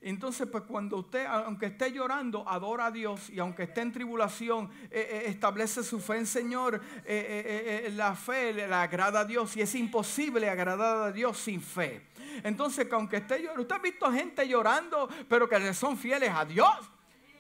Entonces, 0.03 0.49
pues 0.51 0.65
cuando 0.65 0.97
usted, 0.97 1.27
aunque 1.27 1.67
esté 1.67 1.93
llorando, 1.93 2.49
adora 2.49 2.87
a 2.87 2.91
Dios 2.91 3.29
y 3.29 3.39
aunque 3.39 3.65
esté 3.65 3.83
en 3.83 3.93
tribulación, 3.93 4.71
eh, 4.85 5.07
eh, 5.11 5.23
establece 5.27 5.83
su 5.83 6.01
fe 6.01 6.17
en 6.17 6.27
Señor, 6.27 6.81
eh, 7.05 7.93
la 7.95 8.15
fe 8.15 8.55
le 8.55 8.65
agrada 8.65 9.21
a 9.21 9.25
Dios 9.27 9.55
y 9.59 9.61
es 9.61 9.75
imposible 9.75 10.49
agradar 10.49 11.09
a 11.09 11.13
Dios 11.13 11.37
sin 11.37 11.61
fe. 11.61 12.09
Entonces, 12.43 12.89
que 12.89 12.95
aunque 12.95 13.19
esté 13.19 13.41
llorando, 13.41 13.61
usted 13.61 13.75
ha 13.75 13.79
visto 13.79 14.11
gente 14.11 14.49
llorando, 14.49 15.09
pero 15.29 15.47
que 15.47 15.75
son 15.75 15.99
fieles 15.99 16.31
a 16.35 16.47
Dios. 16.47 16.75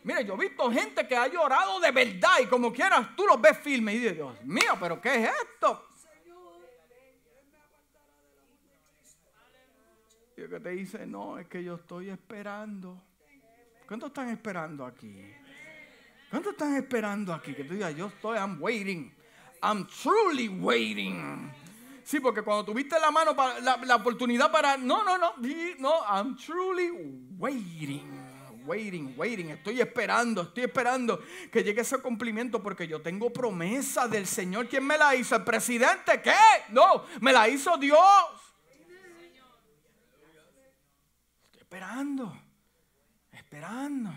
Mire, 0.04 0.24
yo 0.26 0.34
he 0.34 0.48
visto 0.48 0.70
gente 0.70 1.06
que 1.06 1.16
ha 1.16 1.28
llorado 1.28 1.80
de 1.80 1.90
verdad 1.90 2.40
y 2.42 2.46
como 2.46 2.70
quieras, 2.72 3.08
tú 3.16 3.24
los 3.26 3.40
ves 3.40 3.58
firmes 3.58 3.94
y 3.94 3.98
dices, 4.00 4.16
Dios 4.16 4.34
mío, 4.44 4.76
pero 4.78 5.00
¿qué 5.00 5.24
es 5.24 5.30
esto? 5.44 5.89
Que 10.48 10.60
te 10.60 10.70
dice, 10.70 11.06
no, 11.06 11.38
es 11.38 11.48
que 11.48 11.62
yo 11.62 11.74
estoy 11.74 12.10
esperando. 12.10 13.02
¿Cuántos 13.86 14.10
están 14.10 14.28
esperando 14.28 14.86
aquí? 14.86 15.20
¿Cuántos 16.30 16.52
están 16.52 16.76
esperando 16.76 17.34
aquí? 17.34 17.54
Que 17.54 17.64
tú 17.64 17.74
digas, 17.74 17.94
yo 17.96 18.06
estoy, 18.06 18.38
I'm 18.38 18.62
waiting. 18.62 19.12
I'm 19.62 19.86
truly 19.86 20.48
waiting. 20.48 21.52
Sí, 22.04 22.20
porque 22.20 22.42
cuando 22.42 22.64
tuviste 22.64 22.98
la 22.98 23.10
mano, 23.10 23.36
para, 23.36 23.60
la, 23.60 23.96
oportunidad 23.96 24.50
para, 24.50 24.76
no, 24.76 25.04
no, 25.04 25.18
no, 25.18 25.34
no, 25.78 25.94
I'm 26.08 26.36
truly 26.36 26.90
waiting. 27.38 28.18
Waiting, 28.66 29.14
waiting, 29.16 29.50
estoy 29.50 29.80
esperando, 29.80 30.42
estoy 30.42 30.64
esperando 30.64 31.20
que 31.50 31.64
llegue 31.64 31.80
ese 31.80 31.98
cumplimiento 31.98 32.62
porque 32.62 32.86
yo 32.86 33.00
tengo 33.00 33.32
promesa 33.32 34.06
del 34.06 34.26
Señor. 34.26 34.68
¿Quién 34.68 34.86
me 34.86 34.98
la 34.98 35.16
hizo? 35.16 35.34
¿El 35.34 35.44
presidente? 35.44 36.20
¿Qué? 36.22 36.34
No, 36.68 37.04
me 37.20 37.32
la 37.32 37.48
hizo 37.48 37.76
Dios. 37.78 37.98
Esperando, 41.70 42.36
esperando. 43.30 44.10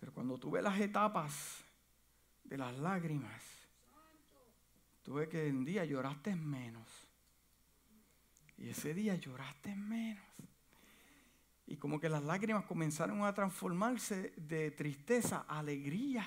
Pero 0.00 0.12
cuando 0.12 0.36
tuve 0.36 0.60
las 0.60 0.80
etapas 0.80 1.62
de 2.42 2.58
las 2.58 2.76
lágrimas, 2.76 3.40
tuve 5.04 5.28
que 5.28 5.48
un 5.48 5.64
día 5.64 5.84
lloraste 5.84 6.34
menos. 6.34 6.88
Y 8.58 8.68
ese 8.68 8.94
día 8.94 9.14
lloraste 9.14 9.76
menos. 9.76 10.24
Y 11.68 11.76
como 11.76 12.00
que 12.00 12.08
las 12.08 12.24
lágrimas 12.24 12.64
comenzaron 12.64 13.22
a 13.22 13.32
transformarse 13.32 14.32
de 14.36 14.72
tristeza 14.72 15.44
a 15.46 15.60
alegría. 15.60 16.26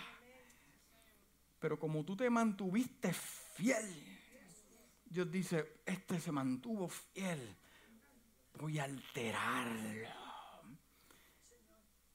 Pero 1.59 1.77
como 1.77 2.05
tú 2.05 2.15
te 2.15 2.29
mantuviste 2.29 3.11
fiel, 3.11 4.17
Dios 5.05 5.29
dice, 5.29 5.81
este 5.85 6.21
se 6.21 6.31
mantuvo 6.31 6.87
fiel 6.87 7.57
voy 8.57 8.79
a 8.79 8.85
alterarlo. 8.85 10.09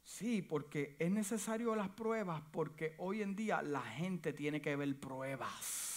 Sí, 0.02 0.42
porque 0.42 0.96
es 0.98 1.10
necesario 1.10 1.74
las 1.74 1.88
pruebas, 1.88 2.42
porque 2.52 2.94
hoy 2.98 3.22
en 3.22 3.34
día 3.34 3.62
la 3.62 3.82
gente 3.82 4.32
tiene 4.32 4.60
que 4.60 4.76
ver 4.76 5.00
pruebas. 5.00 5.92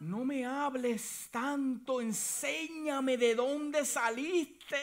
No 0.00 0.24
me 0.24 0.44
hables 0.44 1.28
tanto, 1.30 2.00
enséñame 2.00 3.16
de 3.16 3.34
dónde 3.34 3.84
saliste. 3.84 4.76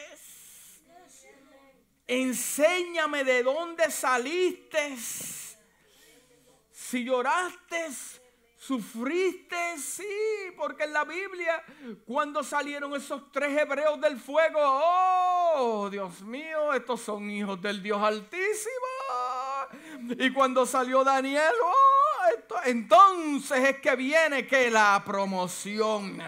Enséñame 2.06 3.24
de 3.24 3.42
dónde 3.42 3.90
saliste. 3.90 4.96
Si 6.70 7.04
lloraste, 7.04 7.88
Sufriste, 8.66 9.76
sí, 9.76 10.06
porque 10.56 10.84
en 10.84 10.94
la 10.94 11.04
Biblia, 11.04 11.62
cuando 12.06 12.42
salieron 12.42 12.94
esos 12.94 13.30
tres 13.30 13.60
hebreos 13.60 14.00
del 14.00 14.18
fuego, 14.18 14.58
oh, 14.58 15.90
Dios 15.90 16.22
mío, 16.22 16.72
estos 16.72 17.02
son 17.02 17.30
hijos 17.30 17.60
del 17.60 17.82
Dios 17.82 18.02
Altísimo. 18.02 18.72
Y 20.18 20.32
cuando 20.32 20.64
salió 20.64 21.04
Daniel, 21.04 21.52
oh, 21.62 22.56
entonces 22.64 23.68
es 23.68 23.80
que 23.80 23.96
viene 23.96 24.46
que 24.46 24.70
la 24.70 25.02
promoción. 25.04 26.18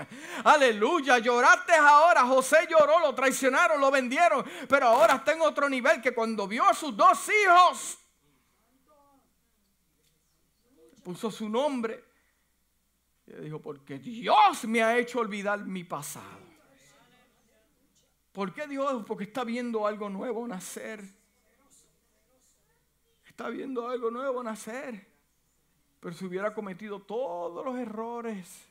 Aleluya, 0.45 1.17
lloraste 1.17 1.73
ahora. 1.73 2.27
José 2.27 2.69
lloró, 2.69 3.01
lo 3.01 3.15
traicionaron, 3.15 3.81
lo 3.81 3.91
vendieron. 3.91 4.45
Pero 4.69 4.89
ahora 4.89 5.15
está 5.15 5.33
en 5.33 5.41
otro 5.41 5.71
nivel 5.71 6.03
que 6.03 6.13
cuando 6.13 6.47
vio 6.47 6.65
a 6.65 6.75
sus 6.75 6.95
dos 6.95 7.19
hijos, 7.31 7.99
puso 11.03 11.31
su 11.31 11.49
nombre 11.49 12.06
y 13.27 13.33
dijo, 13.43 13.61
porque 13.61 13.99
Dios 13.99 14.65
me 14.67 14.83
ha 14.83 14.97
hecho 14.99 15.21
olvidar 15.21 15.65
mi 15.65 15.85
pasado. 15.85 16.47
¿Por 18.33 18.53
qué 18.53 18.67
Dios? 18.67 19.05
Porque 19.07 19.25
está 19.25 19.45
viendo 19.45 19.87
algo 19.87 20.09
nuevo 20.11 20.47
nacer. 20.47 21.03
Está 23.27 23.49
viendo 23.49 23.89
algo 23.89 24.11
nuevo 24.11 24.43
nacer. 24.43 25.07
Pero 26.01 26.15
si 26.15 26.25
hubiera 26.27 26.55
cometido 26.55 27.01
todos 27.01 27.65
los 27.65 27.77
errores, 27.79 28.69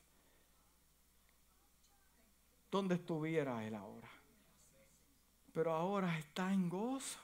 ¿dónde 2.72 2.96
estuviera 2.96 3.66
él 3.66 3.76
ahora? 3.76 4.10
Pero 5.52 5.74
ahora 5.74 6.18
está 6.18 6.54
en 6.54 6.70
gozo. 6.70 7.20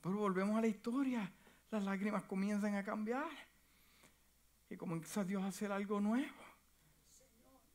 Pero 0.00 0.16
volvemos 0.16 0.56
a 0.56 0.60
la 0.60 0.68
historia. 0.68 1.32
Las 1.70 1.82
lágrimas 1.82 2.22
comienzan 2.24 2.76
a 2.76 2.84
cambiar. 2.84 3.30
Y 4.70 4.76
comienza 4.76 5.24
Dios 5.24 5.42
a 5.42 5.48
hacer 5.48 5.70
algo 5.70 6.00
nuevo. 6.00 6.34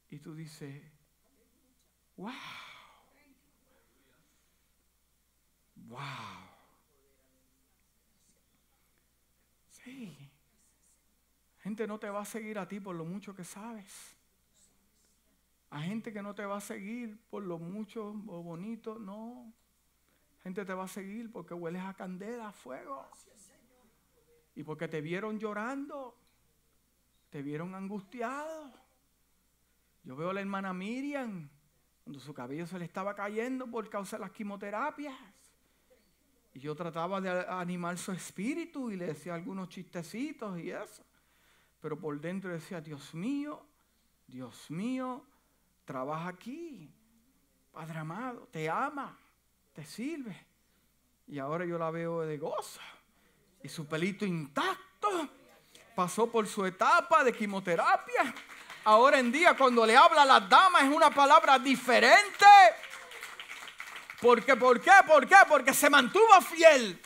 Y 0.09 0.19
tú 0.19 0.33
dices, 0.33 0.83
wow. 2.17 2.33
Wow. 5.87 5.99
Sí. 9.69 10.29
Gente 11.59 11.87
no 11.87 11.99
te 11.99 12.09
va 12.09 12.21
a 12.21 12.25
seguir 12.25 12.57
a 12.57 12.67
ti 12.67 12.79
por 12.79 12.95
lo 12.95 13.05
mucho 13.05 13.35
que 13.35 13.43
sabes. 13.43 14.15
A 15.71 15.81
gente 15.81 16.11
que 16.11 16.21
no 16.21 16.33
te 16.33 16.45
va 16.45 16.57
a 16.57 16.61
seguir 16.61 17.19
por 17.29 17.43
lo 17.43 17.59
mucho 17.59 18.09
o 18.09 18.43
bonito, 18.43 18.97
no. 18.97 19.53
Gente 20.41 20.65
te 20.65 20.73
va 20.73 20.85
a 20.85 20.87
seguir 20.87 21.31
porque 21.31 21.53
hueles 21.53 21.83
a 21.83 21.93
candela, 21.93 22.49
a 22.49 22.51
fuego. 22.51 23.07
Y 24.55 24.63
porque 24.63 24.87
te 24.87 25.01
vieron 25.01 25.37
llorando 25.37 26.18
te 27.29 27.41
vieron 27.41 27.75
angustiado. 27.75 28.73
Yo 30.03 30.15
veo 30.15 30.31
a 30.31 30.33
la 30.33 30.41
hermana 30.41 30.73
Miriam, 30.73 31.49
cuando 32.03 32.19
su 32.19 32.33
cabello 32.33 32.65
se 32.65 32.79
le 32.79 32.85
estaba 32.85 33.15
cayendo 33.15 33.69
por 33.69 33.89
causa 33.89 34.17
de 34.17 34.21
las 34.21 34.31
quimioterapias. 34.31 35.15
Y 36.53 36.59
yo 36.59 36.75
trataba 36.75 37.21
de 37.21 37.29
animar 37.47 37.97
su 37.97 38.11
espíritu 38.11 38.89
y 38.89 38.95
le 38.95 39.07
decía 39.07 39.35
algunos 39.35 39.69
chistecitos 39.69 40.59
y 40.59 40.71
eso. 40.71 41.03
Pero 41.79 41.99
por 41.99 42.19
dentro 42.19 42.51
decía, 42.51 42.81
Dios 42.81 43.13
mío, 43.13 43.63
Dios 44.27 44.69
mío, 44.71 45.25
trabaja 45.85 46.29
aquí. 46.29 46.91
Padre 47.71 47.99
amado, 47.99 48.47
te 48.51 48.69
ama, 48.69 49.17
te 49.73 49.85
sirve. 49.85 50.35
Y 51.27 51.37
ahora 51.37 51.65
yo 51.65 51.77
la 51.77 51.91
veo 51.91 52.21
de 52.21 52.37
gozo. 52.37 52.81
Y 53.61 53.69
su 53.69 53.87
pelito 53.87 54.25
intacto. 54.25 54.88
Pasó 55.99 56.31
por 56.31 56.47
su 56.47 56.65
etapa 56.65 57.25
de 57.25 57.33
quimioterapia. 57.33 58.33
Ahora 58.85 59.19
en 59.19 59.33
día 59.33 59.53
cuando 59.57 59.85
le 59.85 59.97
habla 59.97 60.21
a 60.21 60.25
las 60.25 60.47
damas 60.47 60.83
es 60.83 60.89
una 60.89 61.09
palabra 61.09 61.59
diferente. 61.59 62.45
¿Por 64.21 64.41
qué? 64.41 64.55
¿Por 64.55 64.79
qué? 64.79 64.91
¿Por 65.05 65.27
qué? 65.27 65.35
Porque 65.45 65.73
se 65.73 65.89
mantuvo 65.89 66.39
fiel. 66.39 67.01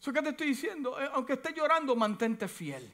¿Eso 0.00 0.14
qué 0.14 0.22
te 0.22 0.30
estoy 0.30 0.46
diciendo? 0.46 0.98
Eh, 0.98 1.10
aunque 1.12 1.34
estés 1.34 1.54
llorando, 1.54 1.94
mantente 1.94 2.48
fiel. 2.48 2.90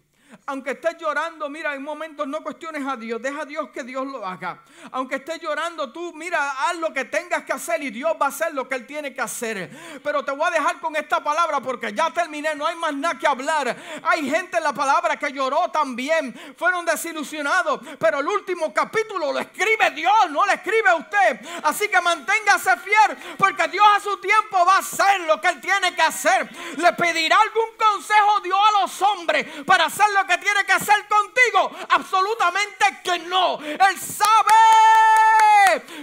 Aunque 0.46 0.72
estés 0.72 0.96
llorando, 0.98 1.48
mira, 1.48 1.74
en 1.74 1.82
momentos 1.82 2.26
no 2.26 2.42
cuestiones 2.42 2.86
a 2.86 2.96
Dios, 2.96 3.20
deja 3.20 3.42
a 3.42 3.44
Dios 3.44 3.70
que 3.70 3.82
Dios 3.82 4.06
lo 4.06 4.26
haga. 4.26 4.62
Aunque 4.90 5.16
estés 5.16 5.40
llorando, 5.40 5.92
tú 5.92 6.12
mira, 6.14 6.50
haz 6.50 6.76
lo 6.76 6.92
que 6.92 7.04
tengas 7.04 7.44
que 7.44 7.52
hacer 7.52 7.82
y 7.82 7.90
Dios 7.90 8.12
va 8.20 8.26
a 8.26 8.28
hacer 8.28 8.54
lo 8.54 8.68
que 8.68 8.74
Él 8.74 8.86
tiene 8.86 9.14
que 9.14 9.20
hacer. 9.20 9.70
Pero 10.02 10.24
te 10.24 10.32
voy 10.32 10.46
a 10.48 10.50
dejar 10.50 10.80
con 10.80 10.96
esta 10.96 11.22
palabra 11.22 11.60
porque 11.60 11.92
ya 11.92 12.10
terminé, 12.10 12.54
no 12.54 12.66
hay 12.66 12.76
más 12.76 12.94
nada 12.94 13.18
que 13.18 13.26
hablar. 13.26 13.76
Hay 14.02 14.28
gente 14.28 14.56
en 14.56 14.64
la 14.64 14.72
palabra 14.72 15.16
que 15.16 15.32
lloró 15.32 15.70
también, 15.70 16.34
fueron 16.56 16.84
desilusionados, 16.84 17.80
pero 17.98 18.20
el 18.20 18.26
último 18.26 18.72
capítulo 18.72 19.32
lo 19.32 19.38
escribe 19.38 19.90
Dios, 19.90 20.30
no 20.30 20.44
lo 20.46 20.52
escribe 20.52 20.94
usted. 20.98 21.40
Así 21.62 21.88
que 21.88 22.00
manténgase 22.00 22.76
fiel 22.78 23.36
porque 23.36 23.68
Dios 23.68 23.86
a 23.96 24.00
su 24.00 24.16
tiempo 24.18 24.64
va 24.64 24.76
a 24.76 24.78
hacer 24.78 25.20
lo 25.22 25.40
que 25.40 25.48
Él 25.48 25.60
tiene 25.60 25.94
que 25.94 26.02
hacer. 26.02 26.48
Le 26.76 26.92
pedirá 26.94 27.36
algún 27.40 27.76
consejo 27.76 28.40
Dios 28.42 28.58
a 28.58 28.80
los 28.82 29.02
hombres 29.02 29.46
para 29.64 29.86
hacer 29.86 30.10
que 30.26 30.38
tiene 30.38 30.64
que 30.64 30.72
hacer 30.72 31.06
contigo? 31.08 31.70
Absolutamente 31.88 33.00
que 33.02 33.18
no. 33.20 33.58
Él 33.60 34.00
sabe. 34.00 34.52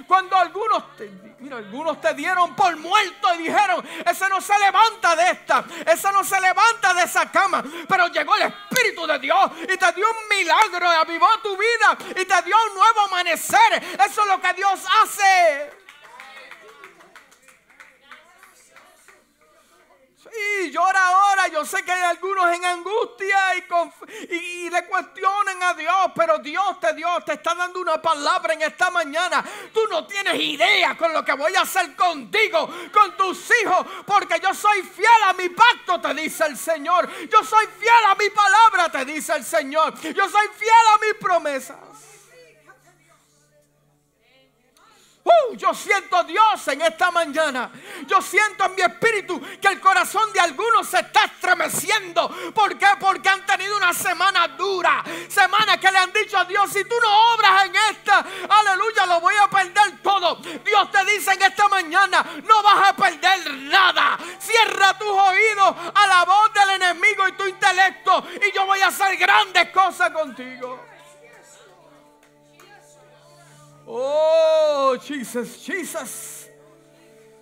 Cuando 0.07 0.36
algunos 0.38 0.95
te, 0.95 1.09
mira, 1.39 1.57
algunos 1.57 2.01
te 2.01 2.13
dieron 2.13 2.55
por 2.55 2.76
muerto 2.78 3.34
y 3.36 3.43
dijeron, 3.43 3.88
ese 4.05 4.30
no 4.30 4.41
se 4.41 4.57
levanta 4.57 5.15
de 5.15 5.32
esta, 5.32 5.63
ese 5.86 6.11
no 6.11 6.24
se 6.24 6.39
levanta 6.41 6.93
de 6.93 7.03
esa 7.03 7.32
cama. 7.32 7.63
Pero 7.88 8.07
llegó 8.07 8.36
el 8.36 8.43
Espíritu 8.43 9.05
de 9.05 9.20
Dios 9.20 9.51
y 9.63 9.78
te 9.78 9.91
dio 9.93 10.05
un 10.09 10.38
milagro 10.38 10.91
y 10.91 10.95
avivó 10.95 11.28
tu 11.43 11.55
vida 11.57 11.97
y 12.09 12.26
te 12.26 12.41
dio 12.43 12.55
un 12.70 12.76
nuevo 12.76 13.01
amanecer. 13.01 13.84
Eso 14.05 14.22
es 14.22 14.28
lo 14.28 14.41
que 14.41 14.53
Dios 14.53 14.80
hace. 15.03 15.78
Y 20.32 20.69
llora 20.71 21.07
ahora. 21.07 21.47
Yo 21.47 21.65
sé 21.65 21.84
que 21.84 21.91
hay 21.91 22.03
algunos 22.03 22.53
en 22.53 22.63
angustia 22.65 23.38
y, 23.55 24.36
y, 24.36 24.69
le 24.69 24.86
cuestionan 24.86 25.63
a 25.63 25.73
Dios, 25.73 26.11
pero 26.15 26.38
Dios 26.39 26.80
te 26.80 26.93
dio, 26.93 27.07
te 27.25 27.34
está 27.34 27.55
dando 27.55 27.80
una 27.80 28.01
palabra 28.01 28.53
en 28.53 28.61
esta 28.61 28.91
mañana. 28.91 29.43
Tú 29.73 29.82
no 29.89 30.05
tienes 30.05 30.36
idea 30.39 30.95
con 30.97 31.13
lo 31.13 31.23
que 31.23 31.34
voy 31.34 31.55
a 31.55 31.61
hacer 31.61 31.95
contigo, 31.95 32.69
con 32.91 33.17
tus 33.17 33.49
hijos, 33.61 33.86
porque 34.05 34.39
yo 34.39 34.53
soy 34.53 34.82
fiel 34.84 35.23
a 35.27 35.34
mi 35.34 35.49
pacto, 35.49 35.99
te 35.99 36.13
dice 36.13 36.45
el 36.45 36.57
Señor. 36.57 37.09
Yo 37.27 37.43
soy 37.43 37.65
fiel 37.80 38.05
a 38.07 38.15
mi 38.15 38.30
palabra, 38.30 38.89
te 38.91 39.05
dice 39.05 39.34
el 39.34 39.43
Señor. 39.43 39.93
Yo 40.01 40.30
soy 40.30 40.47
fiel 40.57 40.88
a 40.93 40.97
mis 40.99 41.13
promesas. 41.19 42.09
Uh, 45.24 45.53
yo 45.55 45.74
siento 45.74 46.24
Dios 46.24 46.67
en 46.70 46.82
esta 46.82 47.11
mañana. 47.11 47.72
Yo 48.07 48.22
siento 48.22 48.65
en 48.65 48.76
mi 48.76 48.82
espíritu 48.82 49.39
que 49.61 49.67
el 49.67 49.80
corazón 49.80 50.32
de 50.32 50.39
algunos 50.39 50.88
se 50.88 50.99
está 50.99 51.26
estremeciendo. 51.26 52.30
¿Por 52.53 52.78
qué? 52.78 52.88
Porque 52.99 53.28
han 53.28 53.45
tenido 53.45 53.76
una 53.76 53.93
semana 53.93 54.47
dura. 54.49 55.03
Semana 55.28 55.78
que 55.78 55.91
le 55.91 55.97
han 55.97 56.13
dicho 56.13 56.38
a 56.38 56.45
Dios, 56.45 56.72
si 56.72 56.84
tú 56.86 56.95
no 57.01 57.34
obras 57.34 57.65
en 57.65 57.76
esta, 57.76 58.26
aleluya, 58.49 59.05
lo 59.05 59.20
voy 59.20 59.36
a 59.36 59.49
perder 59.49 60.01
todo. 60.01 60.36
Dios 60.38 60.91
te 60.91 61.05
dice 61.05 61.34
en 61.34 61.41
esta 61.41 61.67
mañana, 61.67 62.26
no 62.43 62.63
vas 62.63 62.89
a 62.89 62.95
perder 62.95 63.51
nada. 63.53 64.17
Cierra 64.39 64.97
tus 64.97 65.09
oídos 65.09 65.76
a 65.93 66.07
la 66.07 66.24
voz 66.24 66.53
del 66.53 66.82
enemigo 66.82 67.28
y 67.28 67.34
tu 67.34 67.45
intelecto. 67.45 68.26
Y 68.47 68.55
yo 68.55 68.65
voy 68.65 68.80
a 68.80 68.88
hacer 68.88 69.17
grandes 69.17 69.70
cosas 69.70 70.11
contigo. 70.11 70.88
Oh, 73.91 74.99
Jesus, 75.01 75.65
Jesus. 75.65 76.47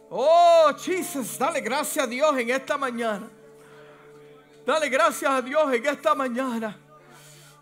Oh, 0.09 0.73
Jesus, 0.77 1.37
dale 1.37 1.59
gracias 1.59 2.05
a 2.05 2.07
Dios 2.07 2.37
en 2.37 2.49
esta 2.49 2.77
mañana. 2.77 3.29
Dale 4.65 4.87
gracias 4.87 5.29
a 5.29 5.41
Dios 5.41 5.73
en 5.73 5.85
esta 5.85 6.15
mañana. 6.15 6.77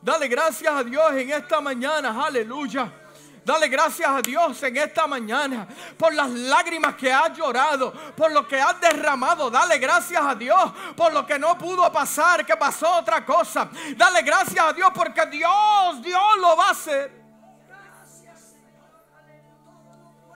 Dale 0.04 0.28
gracias 0.28 0.72
a 0.72 0.84
Dios 0.84 1.14
en 1.14 1.32
esta 1.32 1.60
mañana. 1.62 2.26
Aleluya. 2.28 2.92
Dale 3.44 3.68
gracias 3.70 4.08
a 4.08 4.22
Dios 4.22 4.62
en 4.62 4.78
esta 4.78 5.08
mañana 5.08 5.68
por 5.98 6.14
las 6.14 6.30
lágrimas 6.30 6.94
que 6.94 7.12
has 7.12 7.36
llorado, 7.36 7.92
por 8.16 8.32
lo 8.32 8.48
que 8.48 8.62
has 8.62 8.80
derramado. 8.80 9.50
Dale 9.50 9.80
gracias 9.80 10.24
a 10.24 10.36
Dios 10.36 10.72
por 10.96 11.12
lo 11.12 11.26
que 11.26 11.40
no 11.40 11.58
pudo 11.58 11.92
pasar, 11.92 12.46
que 12.46 12.56
pasó 12.56 13.00
otra 13.00 13.26
cosa. 13.26 13.68
Dale 13.98 14.22
gracias 14.22 14.64
a 14.64 14.74
Dios 14.74 14.92
porque 14.94 15.26
Dios, 15.26 16.04
Dios 16.04 16.38
lo 16.40 16.56
va 16.56 16.68
a 16.68 16.72
hacer. 16.72 17.25